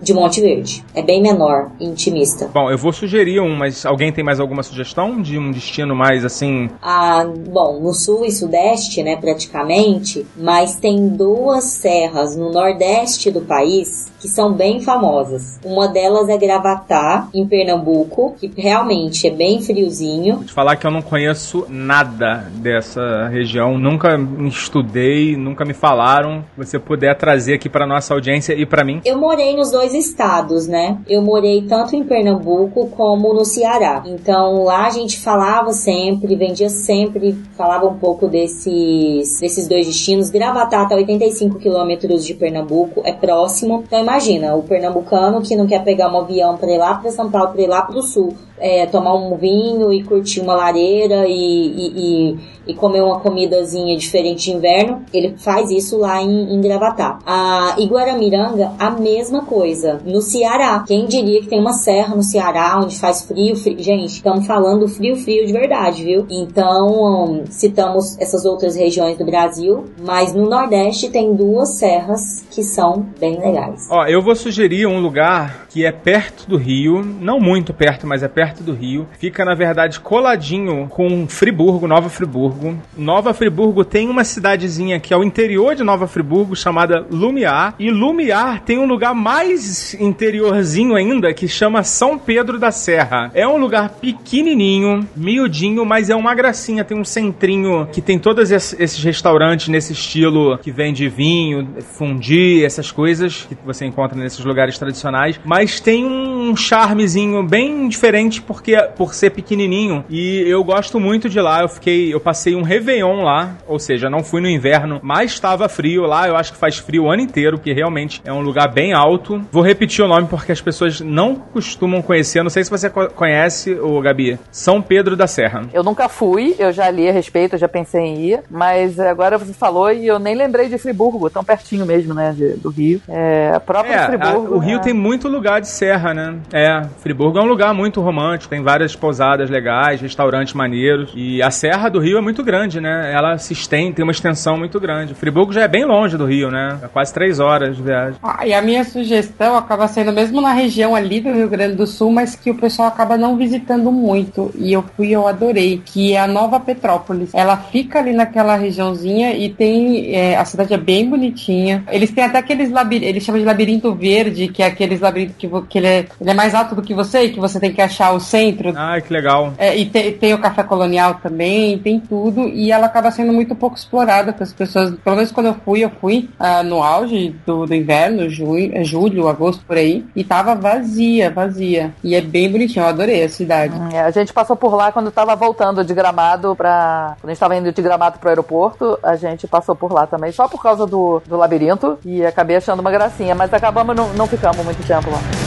[0.00, 0.84] de Monte Verde.
[0.94, 2.50] É bem menor, intimista.
[2.52, 6.24] Bom, eu vou sugerir um, mas alguém tem mais alguma sugestão de um destino mais
[6.24, 6.70] assim?
[6.82, 13.40] Ah, bom, no sul e sudeste, né, praticamente, mas tem duas serras no nordeste do
[13.40, 15.60] país que são bem famosas.
[15.62, 20.36] Uma delas é Gravatá, em Pernambuco, que realmente é bem friozinho.
[20.36, 24.18] Vou te falar que eu não conheço nada dessa região, nunca
[24.48, 26.42] estudei, nunca me falaram.
[26.54, 29.02] Se você puder trazer aqui pra nossa audiência e pra mim.
[29.04, 30.98] Eu morei nos dois estados, né?
[31.08, 34.02] Eu morei tanto em Pernambuco como no Ceará.
[34.06, 40.30] Então lá a gente falava sempre, vendia sempre, falava um pouco desses, desses dois destinos.
[40.30, 43.82] Gravatá tá a 85 quilômetros de Pernambuco, é próximo.
[43.86, 47.30] Então imagina, o pernambucano que não quer pegar um avião para ir lá para São
[47.30, 51.32] Paulo, para ir lá o sul, é, tomar um vinho e curtir uma lareira e,
[51.32, 52.38] e, e,
[52.68, 57.18] e comer uma comidazinha diferente de inverno, ele faz isso lá em, em Gravatá.
[57.26, 60.00] A Iguaramiranga, a mesma coisa.
[60.04, 63.76] No Ceará, quem diria que tem uma serra no Ceará onde faz frio, frio.
[63.78, 66.26] Gente, estamos falando frio, frio de verdade, viu?
[66.30, 73.06] Então, citamos essas outras regiões do Brasil, mas no Nordeste tem duas serras que são
[73.18, 73.88] bem legais.
[73.90, 78.22] Ó, eu vou sugerir um lugar que é perto do Rio, não muito perto, mas
[78.22, 79.06] é perto do Rio.
[79.18, 82.76] Fica, na verdade, coladinho com Friburgo, Nova Friburgo.
[82.96, 87.74] Nova Friburgo tem uma cidadezinha que é o interior de Nova Friburgo, chamada Lumiar.
[87.78, 93.30] E Lumiar tem um lugar mais interiorzinho ainda, que chama São Pedro da Serra.
[93.34, 96.84] É um lugar pequenininho, miudinho, mas é uma gracinha.
[96.84, 102.64] Tem um centrinho que tem todos es- esses restaurantes nesse estilo que vende vinho, fundi,
[102.64, 105.38] essas coisas que você encontra nesses lugares tradicionais.
[105.44, 110.04] Mas tem um charmezinho bem diferente porque por ser pequenininho.
[110.08, 111.62] E eu gosto muito de lá.
[111.62, 115.68] Eu fiquei, eu passei um Réveillon lá, ou seja, não fui no inverno, mas estava
[115.68, 116.26] frio lá.
[116.28, 119.40] Eu acho que faz frio o ano inteiro, porque realmente é um lugar bem alto.
[119.50, 122.42] Vou repetir o nome porque as pessoas não costumam conhecer.
[122.42, 124.38] Não sei se você co- conhece, o Gabi.
[124.50, 125.62] São Pedro da Serra.
[125.72, 129.38] Eu nunca fui, eu já li a respeito, eu já pensei em ir, mas agora
[129.38, 133.00] você falou e eu nem lembrei de Friburgo, tão pertinho mesmo, né, de- do Rio.
[133.08, 134.54] É, a própria É, a- Friburgo.
[134.54, 134.80] o Rio é.
[134.80, 136.34] tem muito lugar de serra, né?
[136.52, 138.23] É, Friburgo é um lugar muito romântico.
[138.24, 141.12] Romântico, tem várias pousadas legais, restaurantes maneiros.
[141.14, 143.12] E a Serra do Rio é muito grande, né?
[143.12, 145.14] Ela se estende, tem uma extensão muito grande.
[145.14, 146.78] Friburgo já é bem longe do Rio, né?
[146.82, 148.18] É quase três horas de viagem.
[148.22, 151.86] Ah, e a minha sugestão acaba sendo mesmo na região ali do Rio Grande do
[151.86, 154.50] Sul, mas que o pessoal acaba não visitando muito.
[154.56, 157.30] E eu fui eu adorei, que é a Nova Petrópolis.
[157.34, 160.14] Ela fica ali naquela regiãozinha e tem.
[160.14, 161.84] é, a cidade é bem bonitinha.
[161.90, 165.48] Eles têm até aqueles labirintos, eles chamam de labirinto verde, que é aqueles labirintos que,
[165.68, 167.82] que ele, é, ele é mais alto do que você e que você tem que
[167.82, 168.72] achar o centro.
[168.76, 169.52] Ai, que legal.
[169.58, 173.54] É, e tem, tem o café colonial também, tem tudo, e ela acaba sendo muito
[173.54, 174.94] pouco explorada para as pessoas.
[174.96, 178.84] Pelo menos quando eu fui, eu fui ah, no auge do, do inverno, junho, é,
[178.84, 181.92] julho, agosto, por aí, e tava vazia, vazia.
[182.02, 183.74] E é bem bonitinho, eu adorei a cidade.
[183.92, 187.16] É, a gente passou por lá quando tava voltando de Gramado pra.
[187.20, 190.32] Quando a gente tava indo de Gramado pro aeroporto, a gente passou por lá também,
[190.32, 194.26] só por causa do, do labirinto, e acabei achando uma gracinha, mas acabamos, não, não
[194.26, 195.43] ficamos muito tempo lá.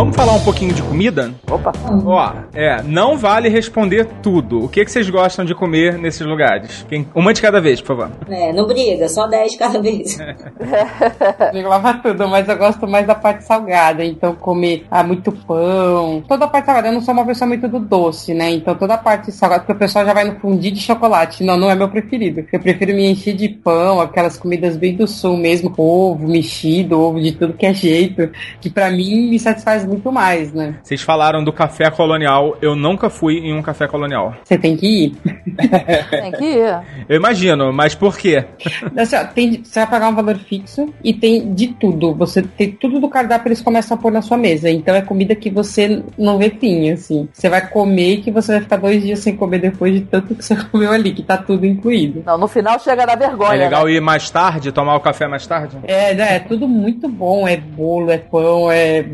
[0.00, 1.30] Vamos falar um pouquinho de comida?
[1.46, 1.72] Opa!
[2.06, 4.64] Ó, é, não vale responder tudo.
[4.64, 6.86] O que, que vocês gostam de comer nesses lugares?
[6.88, 8.10] Quem- uma de cada vez, por favor.
[8.30, 10.16] É, não briga, só 10 de cada vez.
[11.52, 14.02] Eu lava tudo, mas eu gosto mais da parte salgada.
[14.02, 16.22] Então, comer ah, muito pão.
[16.26, 16.88] Toda a parte salgada.
[16.88, 18.50] Eu não sou uma pessoa muito do doce, né?
[18.52, 21.44] Então, toda a parte salgada, porque o pessoal já vai no fundi de chocolate.
[21.44, 22.42] Não, não é meu preferido.
[22.50, 25.74] Eu prefiro me encher de pão, aquelas comidas bem do sul mesmo.
[25.76, 28.30] Ovo mexido, ovo de tudo que é jeito.
[28.62, 30.76] Que pra mim me satisfaz muito mais, né?
[30.82, 32.56] Vocês falaram do café colonial.
[32.62, 34.34] Eu nunca fui em um café colonial.
[34.44, 35.16] Você tem que ir.
[36.10, 36.80] Tem que ir.
[37.08, 38.44] Eu imagino, mas por quê?
[38.96, 42.14] Assim, ó, tem, você vai pagar um valor fixo e tem de tudo.
[42.14, 44.70] Você tem tudo do cardápio eles começam a pôr na sua mesa.
[44.70, 47.28] Então é comida que você não vê fim, assim.
[47.32, 50.44] Você vai comer que você vai ficar dois dias sem comer depois de tanto que
[50.44, 52.22] você comeu ali, que tá tudo incluído.
[52.24, 53.54] Não, no final chega da vergonha.
[53.54, 53.92] É legal né?
[53.92, 55.76] ir mais tarde, tomar o café mais tarde?
[55.84, 57.46] É, né, é tudo muito bom.
[57.46, 59.04] É bolo, é pão, é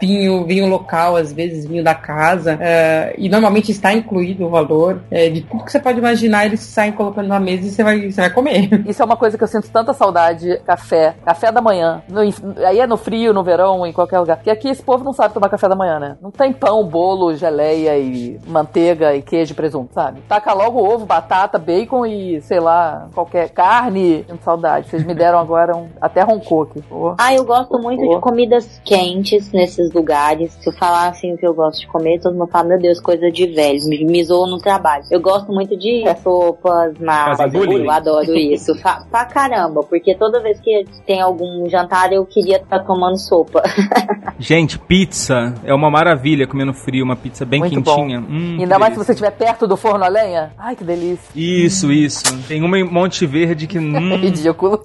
[0.00, 2.58] vinho, vinho local, às vezes vinho da casa.
[2.60, 5.02] é, e normalmente está incluído o valor.
[5.10, 8.10] É, de tudo que você pode imaginar, eles saem colocando na mesa e você vai,
[8.10, 8.68] você vai comer.
[8.88, 12.02] Isso é uma coisa que eu sinto tanta saudade, café, café da manhã.
[12.08, 12.20] No
[12.66, 14.36] aí é no frio, no verão, em qualquer lugar.
[14.36, 16.16] Porque aqui esse povo não sabe tomar café da manhã, né?
[16.20, 20.20] Não tem pão, bolo, geleia e manteiga e queijo e presunto, sabe?
[20.28, 24.24] Taca logo ovo, batata, bacon e, sei lá, qualquer carne.
[24.28, 24.88] Sinto saudade.
[24.88, 25.88] Vocês me deram agora um...
[26.00, 26.82] até roncou aqui.
[26.82, 27.14] Pô.
[27.18, 28.16] Ah, eu gosto muito Boa.
[28.16, 30.13] de comidas quentes nesses lugares.
[30.48, 33.00] Se eu falar assim o que eu gosto de comer, todo mundo fala, meu Deus,
[33.00, 35.04] coisa de velho, me, me zoam no trabalho.
[35.10, 37.84] Eu gosto muito de sopas, massas, Fazer bullying.
[37.84, 38.74] eu adoro isso.
[38.80, 43.62] Fa- pra caramba, porque toda vez que tem algum jantar eu queria estar tomando sopa.
[44.38, 48.20] Gente, pizza é uma maravilha comer no frio, uma pizza bem Muito quentinha.
[48.20, 50.52] Hum, Ainda mais se você estiver perto do forno a lenha.
[50.58, 51.30] Ai, que delícia.
[51.34, 52.22] Isso, isso.
[52.48, 53.78] Tem uma em Monte Verde que.
[53.78, 54.82] Hum, Ridículo.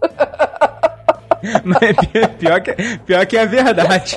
[1.63, 2.73] mas pi- pior, que,
[3.05, 4.15] pior que é verdade.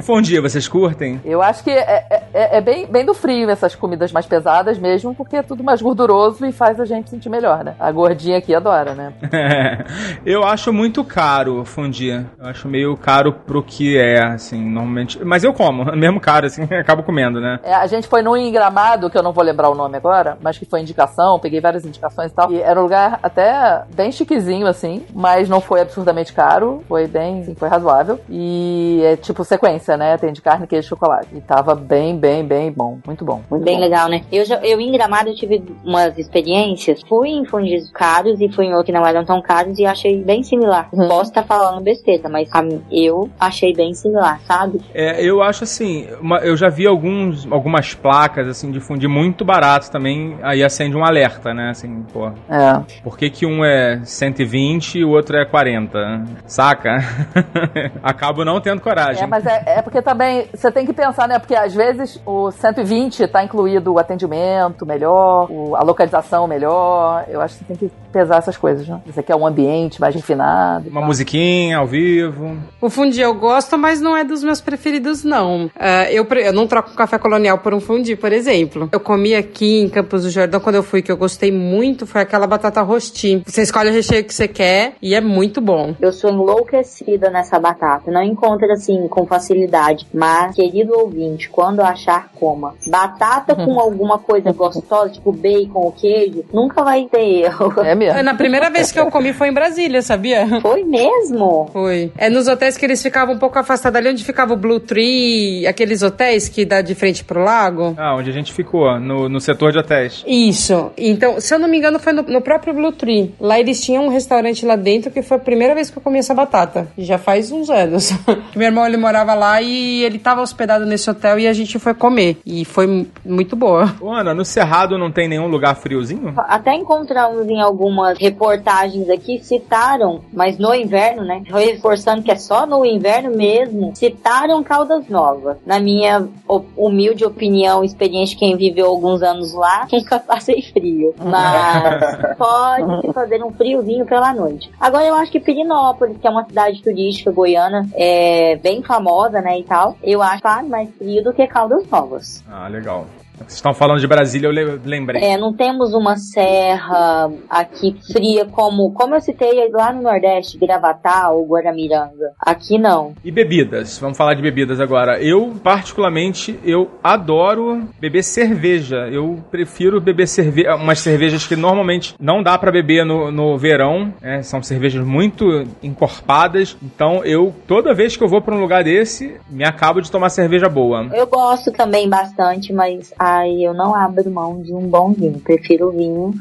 [0.00, 1.20] Fondia, vocês curtem?
[1.24, 4.78] Eu acho que é, é- é- é bem, bem do frio essas comidas mais pesadas
[4.78, 7.74] mesmo, porque é tudo mais gorduroso e faz a gente sentir melhor, né?
[7.78, 9.12] A gordinha aqui adora, né?
[10.24, 12.24] eu acho muito caro fundir.
[12.38, 15.22] Eu acho meio caro pro que é, assim, normalmente.
[15.24, 17.58] Mas eu como, mesmo caro, assim, acabo comendo, né?
[17.62, 20.58] É, a gente foi num engramado, que eu não vou lembrar o nome agora, mas
[20.58, 22.52] que foi indicação, peguei várias indicações e tal.
[22.52, 27.40] E era um lugar até bem chiquezinho, assim, mas não foi absurdamente caro, foi bem,
[27.40, 28.20] assim, foi razoável.
[28.28, 30.16] E é tipo sequência, né?
[30.16, 31.28] Tem de carne, queijo e chocolate.
[31.34, 32.98] E tava bem, bem, bem bom.
[33.06, 33.42] Muito bom.
[33.50, 33.80] Muito Bem bom.
[33.82, 34.22] legal, né?
[34.32, 37.02] Eu, já, eu em Gramado eu tive umas experiências.
[37.06, 40.22] Fui em fundis caros e fui em outro que não eram tão caros e achei
[40.22, 40.88] bem similar.
[40.92, 41.08] Uhum.
[41.08, 44.80] Posso estar falando besteira, mas a eu achei bem similar, sabe?
[44.94, 49.44] É, eu acho assim, uma- eu já vi alguns, algumas placas, assim, de fundir muito
[49.44, 52.80] barato também, aí acende um alerta, né, assim, pô, É.
[53.02, 55.98] por que que um é 120 e o outro é 40?
[56.46, 56.96] Saca?
[58.02, 59.22] Acabo não tendo coragem.
[59.24, 61.38] É, mas é, é porque também você tem que pensar, né?
[61.38, 67.24] Porque às vezes o 120 tá incluído o atendimento melhor, o- a localização melhor.
[67.28, 69.00] Eu acho que você tem que pesar essas coisas, né?
[69.06, 70.88] Você quer um ambiente mais refinado.
[70.88, 71.06] Uma tal.
[71.08, 72.56] musiquinha ao vivo.
[72.80, 75.70] O fundi eu gosto, mas não é dos meus preferidos, não.
[75.78, 78.88] Ah, eu, eu não troco um café colonial por um fundi, por exemplo.
[78.90, 82.22] Eu comi aqui em Campos do Jordão, quando eu fui, que eu gostei muito, foi
[82.22, 83.42] aquela batata rosti.
[83.46, 85.94] Você escolhe o recheio que você quer e é muito bom.
[86.00, 88.10] Eu sou enlouquecida nessa batata.
[88.10, 90.06] Não encontro assim com facilidade possibilidade.
[90.12, 96.44] Mas, querido ouvinte, quando achar coma, batata com alguma coisa gostosa, tipo bacon ou queijo,
[96.52, 97.74] nunca vai ter erro.
[97.82, 98.22] É mesmo.
[98.22, 100.46] Na primeira vez que eu comi foi em Brasília, sabia?
[100.60, 101.68] Foi mesmo?
[101.72, 102.12] Foi.
[102.16, 105.66] É nos hotéis que eles ficavam um pouco afastados ali onde ficava o Blue Tree,
[105.66, 107.94] aqueles hotéis que dá de frente pro lago.
[107.96, 110.24] Ah, onde a gente ficou, no, no setor de hotéis.
[110.26, 110.92] Isso.
[110.96, 113.34] Então, se eu não me engano, foi no, no próprio Blue Tree.
[113.40, 116.18] Lá eles tinham um restaurante lá dentro que foi a primeira vez que eu comi
[116.18, 116.88] essa batata.
[116.96, 118.12] Já faz uns anos.
[118.54, 121.94] Meu irmão, ele morava lá e ele tava hospedado nesse hotel e a gente foi
[121.94, 122.38] comer.
[122.44, 123.94] E foi muito boa.
[124.00, 126.34] Ô, Ana, no Cerrado não tem nenhum lugar friozinho?
[126.36, 131.42] Até encontramos em algumas reportagens aqui, citaram, mas no inverno, né?
[131.46, 135.56] Reforçando que é só no inverno mesmo, citaram Caldas Novas.
[135.64, 136.28] Na minha
[136.76, 141.14] humilde opinião, experiência de quem viveu alguns anos lá, nunca passei frio.
[141.18, 144.70] Mas pode se fazer um friozinho pela noite.
[144.80, 149.45] Agora eu acho que Pirinópolis, que é uma cidade turística goiana, é bem famosa, né,
[149.54, 152.42] e tal, eu acho mais frio do que Caldas Novas.
[152.48, 153.06] Ah, legal.
[153.38, 155.22] Vocês estão falando de Brasília, eu le- lembrei.
[155.22, 161.30] É, não temos uma serra aqui fria como, como eu citei lá no Nordeste, Gravatá
[161.30, 162.32] ou Guaramiranga.
[162.40, 163.14] Aqui não.
[163.24, 165.20] E bebidas, vamos falar de bebidas agora.
[165.20, 169.08] Eu, particularmente, eu adoro beber cerveja.
[169.10, 174.12] Eu prefiro beber cerve umas cervejas que normalmente não dá pra beber no, no verão.
[174.20, 174.42] né?
[174.42, 175.44] São cervejas muito
[175.82, 176.76] encorpadas.
[176.82, 180.30] Então, eu, toda vez que eu vou pra um lugar desse, me acabo de tomar
[180.30, 181.06] cerveja boa.
[181.12, 185.40] Eu gosto também bastante, mas ai, eu não abro mão de um bom vinho.
[185.40, 186.34] Prefiro o vinho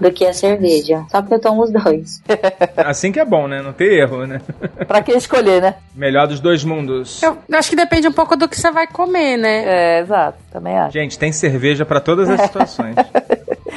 [0.00, 1.04] do que a cerveja.
[1.08, 2.20] Só que eu tomo os dois.
[2.76, 3.62] Assim que é bom, né?
[3.62, 4.40] Não ter erro, né?
[4.86, 5.74] Pra que escolher, né?
[5.94, 7.22] Melhor dos dois mundos.
[7.22, 9.64] Eu acho que depende um pouco do que você vai comer, né?
[9.64, 10.38] É, exato.
[10.50, 10.92] Também acho.
[10.92, 12.96] Gente, tem cerveja pra todas as situações.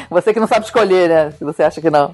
[0.10, 1.32] Você que não sabe escolher, né?
[1.32, 2.14] Se você acha que não.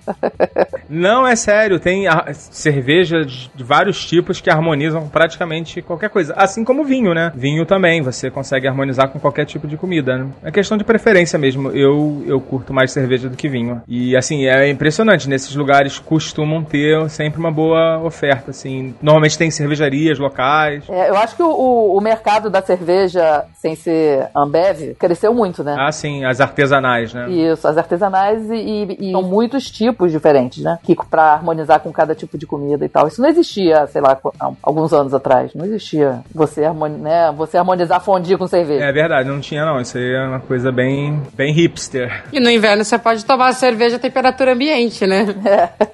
[0.90, 6.34] Não, é sério, tem a- cervejas de vários tipos que harmonizam praticamente qualquer coisa.
[6.36, 7.32] Assim como vinho, né?
[7.36, 10.28] Vinho também, você consegue harmonizar com qualquer tipo de comida, né?
[10.44, 11.70] É questão de preferência mesmo.
[11.72, 13.82] Eu, eu curto mais cerveja do que vinho.
[13.88, 18.96] E assim, é impressionante, nesses lugares costumam ter sempre uma boa oferta, assim.
[19.02, 20.84] Normalmente tem cervejarias locais.
[20.90, 25.64] É, eu acho que o, o- o mercado da cerveja, sem ser Ambev, cresceu muito,
[25.64, 25.76] né?
[25.80, 27.30] Ah, sim, as artesanais, né?
[27.30, 30.80] Isso, as artesanais e, e- e são muitos tipos diferentes, né?
[30.84, 33.08] Que pra harmonizar com cada tipo de comida e tal.
[33.08, 35.54] Isso não existia, sei lá, há alguns anos atrás.
[35.54, 37.32] Não existia você, harmoni né?
[37.36, 38.84] você harmonizar fondue com cerveja.
[38.86, 39.80] É verdade, não tinha não.
[39.80, 42.24] Isso aí é uma coisa bem, bem hipster.
[42.32, 45.26] E no inverno você pode tomar cerveja a temperatura ambiente, né?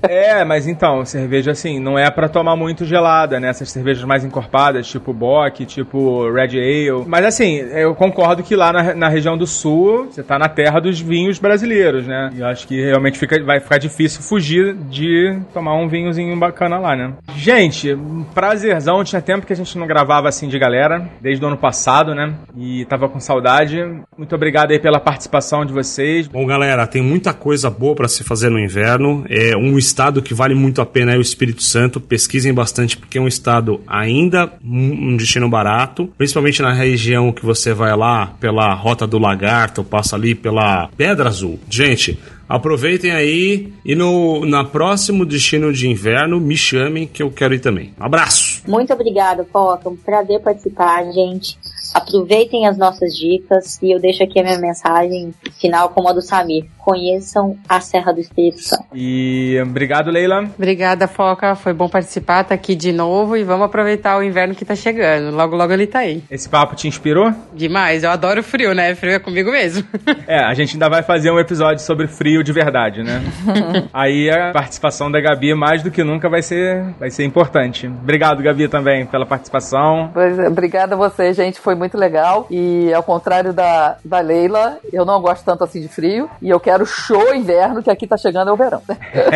[0.02, 3.50] É, mas então, cerveja assim, não é pra tomar muito gelada, né?
[3.50, 7.04] Essas cervejas mais encorpadas, tipo Bock, tipo Red Ale.
[7.06, 10.80] Mas assim, eu concordo que lá na, na região do sul, você tá na terra
[10.80, 12.32] dos vinhos brasileiros, né?
[12.36, 16.78] E eu acho que realmente fica, vai ficar difícil fugir de tomar um vinhozinho bacana
[16.78, 17.14] lá, né?
[17.36, 17.98] Gente,
[18.34, 19.04] prazerzão.
[19.04, 22.34] Tinha tempo que a gente não gravava assim de galera, desde o ano passado, né?
[22.58, 23.78] E tava com saudade.
[24.18, 26.28] Muito obrigado aí pela participação de vocês.
[26.28, 29.26] Bom, galera, tem muita coisa boa para se fazer no inverno.
[29.30, 32.00] É um estado que vale muito a pena é o Espírito Santo.
[32.00, 37.46] Pesquisem bastante porque é um estado ainda um um destino barato, principalmente na região que
[37.46, 41.60] você vai lá pela Rota do Lagarto, passa ali pela Pedra Azul.
[41.70, 47.54] Gente, aproveitem aí e no na próximo destino de inverno me chamem que eu quero
[47.54, 47.94] ir também.
[48.00, 48.64] Um abraço.
[48.68, 49.90] Muito obrigada, Foca.
[49.90, 51.58] Um prazer participar, gente.
[51.94, 56.22] Aproveitem as nossas dicas e eu deixo aqui a minha mensagem final como a do
[56.22, 56.66] Samir.
[56.78, 58.86] Conheçam a Serra do Espírito Santo.
[58.94, 60.50] E obrigado, Leila.
[60.58, 61.56] Obrigada, Foca.
[61.56, 65.36] Foi bom participar, tá aqui de novo e vamos aproveitar o inverno que tá chegando.
[65.36, 66.24] Logo, logo ele tá aí.
[66.32, 67.34] Esse papo te inspirou?
[67.54, 68.96] Demais, eu adoro frio, né?
[68.96, 69.84] Frio é comigo mesmo.
[70.28, 73.22] É, a gente ainda vai fazer um episódio sobre frio de verdade, né?
[73.94, 77.88] Aí a participação da Gabi mais do que nunca vai ser, vai ser importante.
[77.88, 80.10] Obrigado, Gabi, também pela participação.
[80.14, 81.60] Pois é, obrigada a você, gente.
[81.60, 82.46] Foi muito legal.
[82.52, 86.30] E ao contrário da, da Leila, eu não gosto tanto assim de frio.
[86.42, 88.82] E eu quero show inverno, que aqui tá chegando é o verão.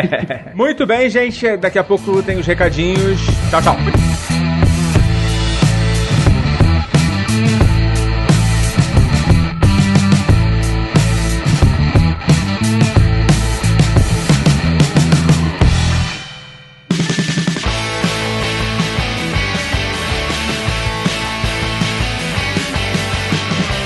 [0.53, 1.57] Muito bem, gente.
[1.57, 3.21] Daqui a pouco tem os recadinhos.
[3.49, 4.12] Tchau, tchau.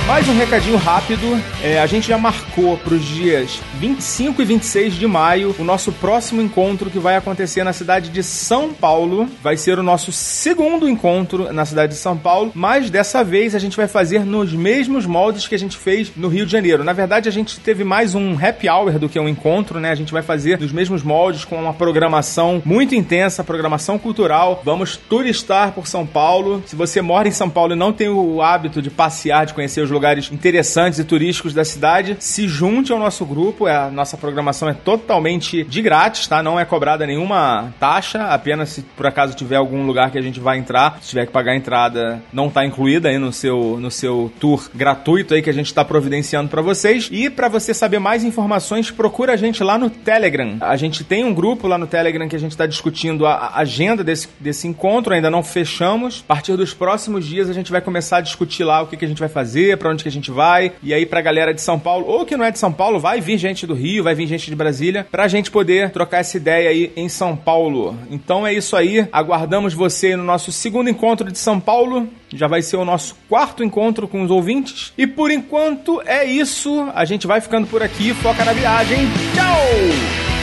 [0.07, 1.37] Mais um recadinho rápido.
[1.61, 5.91] É, a gente já marcou para os dias 25 e 26 de maio o nosso
[5.91, 9.27] próximo encontro que vai acontecer na cidade de São Paulo.
[9.43, 13.59] Vai ser o nosso segundo encontro na cidade de São Paulo, mas dessa vez a
[13.59, 16.85] gente vai fazer nos mesmos moldes que a gente fez no Rio de Janeiro.
[16.85, 19.91] Na verdade, a gente teve mais um happy hour do que um encontro, né?
[19.91, 24.61] A gente vai fazer nos mesmos moldes com uma programação muito intensa, programação cultural.
[24.63, 26.63] Vamos turistar por São Paulo.
[26.65, 29.81] Se você mora em São Paulo e não tem o hábito de passear, de conhecer
[29.81, 33.67] os lugares interessantes e turísticos da cidade, se junte ao nosso grupo.
[33.67, 36.43] É, a nossa programação é totalmente de grátis, tá?
[36.43, 40.39] Não é cobrada nenhuma taxa, apenas se por acaso tiver algum lugar que a gente
[40.39, 43.89] vai entrar, se tiver que pagar a entrada, não tá incluída aí no seu, no
[43.89, 47.09] seu tour gratuito aí que a gente está providenciando para vocês.
[47.11, 50.57] E para você saber mais informações, procura a gente lá no Telegram.
[50.61, 54.03] A gente tem um grupo lá no Telegram que a gente está discutindo a agenda
[54.03, 56.23] desse, desse encontro, ainda não fechamos.
[56.27, 59.05] A partir dos próximos dias a gente vai começar a discutir lá o que, que
[59.05, 60.71] a gente vai fazer, onde que a gente vai.
[60.81, 63.21] E aí pra galera de São Paulo, ou que não é de São Paulo, vai
[63.21, 66.69] vir gente do Rio, vai vir gente de Brasília, pra gente poder trocar essa ideia
[66.69, 67.97] aí em São Paulo.
[68.09, 69.07] Então é isso aí.
[69.11, 72.07] Aguardamos você no nosso segundo encontro de São Paulo.
[72.33, 74.93] Já vai ser o nosso quarto encontro com os ouvintes.
[74.97, 76.89] E por enquanto é isso.
[76.93, 78.13] A gente vai ficando por aqui.
[78.13, 79.07] Foca na viagem.
[79.33, 80.36] Tchau!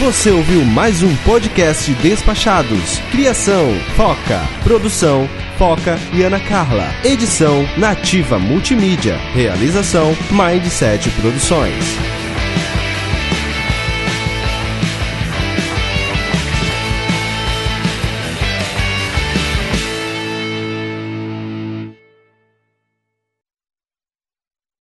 [0.00, 2.98] Você ouviu mais um podcast Despachados.
[3.10, 4.40] Criação, Foca.
[4.64, 5.28] Produção,
[5.58, 6.88] Foca e Ana Carla.
[7.04, 9.18] Edição, Nativa Multimídia.
[9.34, 12.19] Realização, Mindset Produções.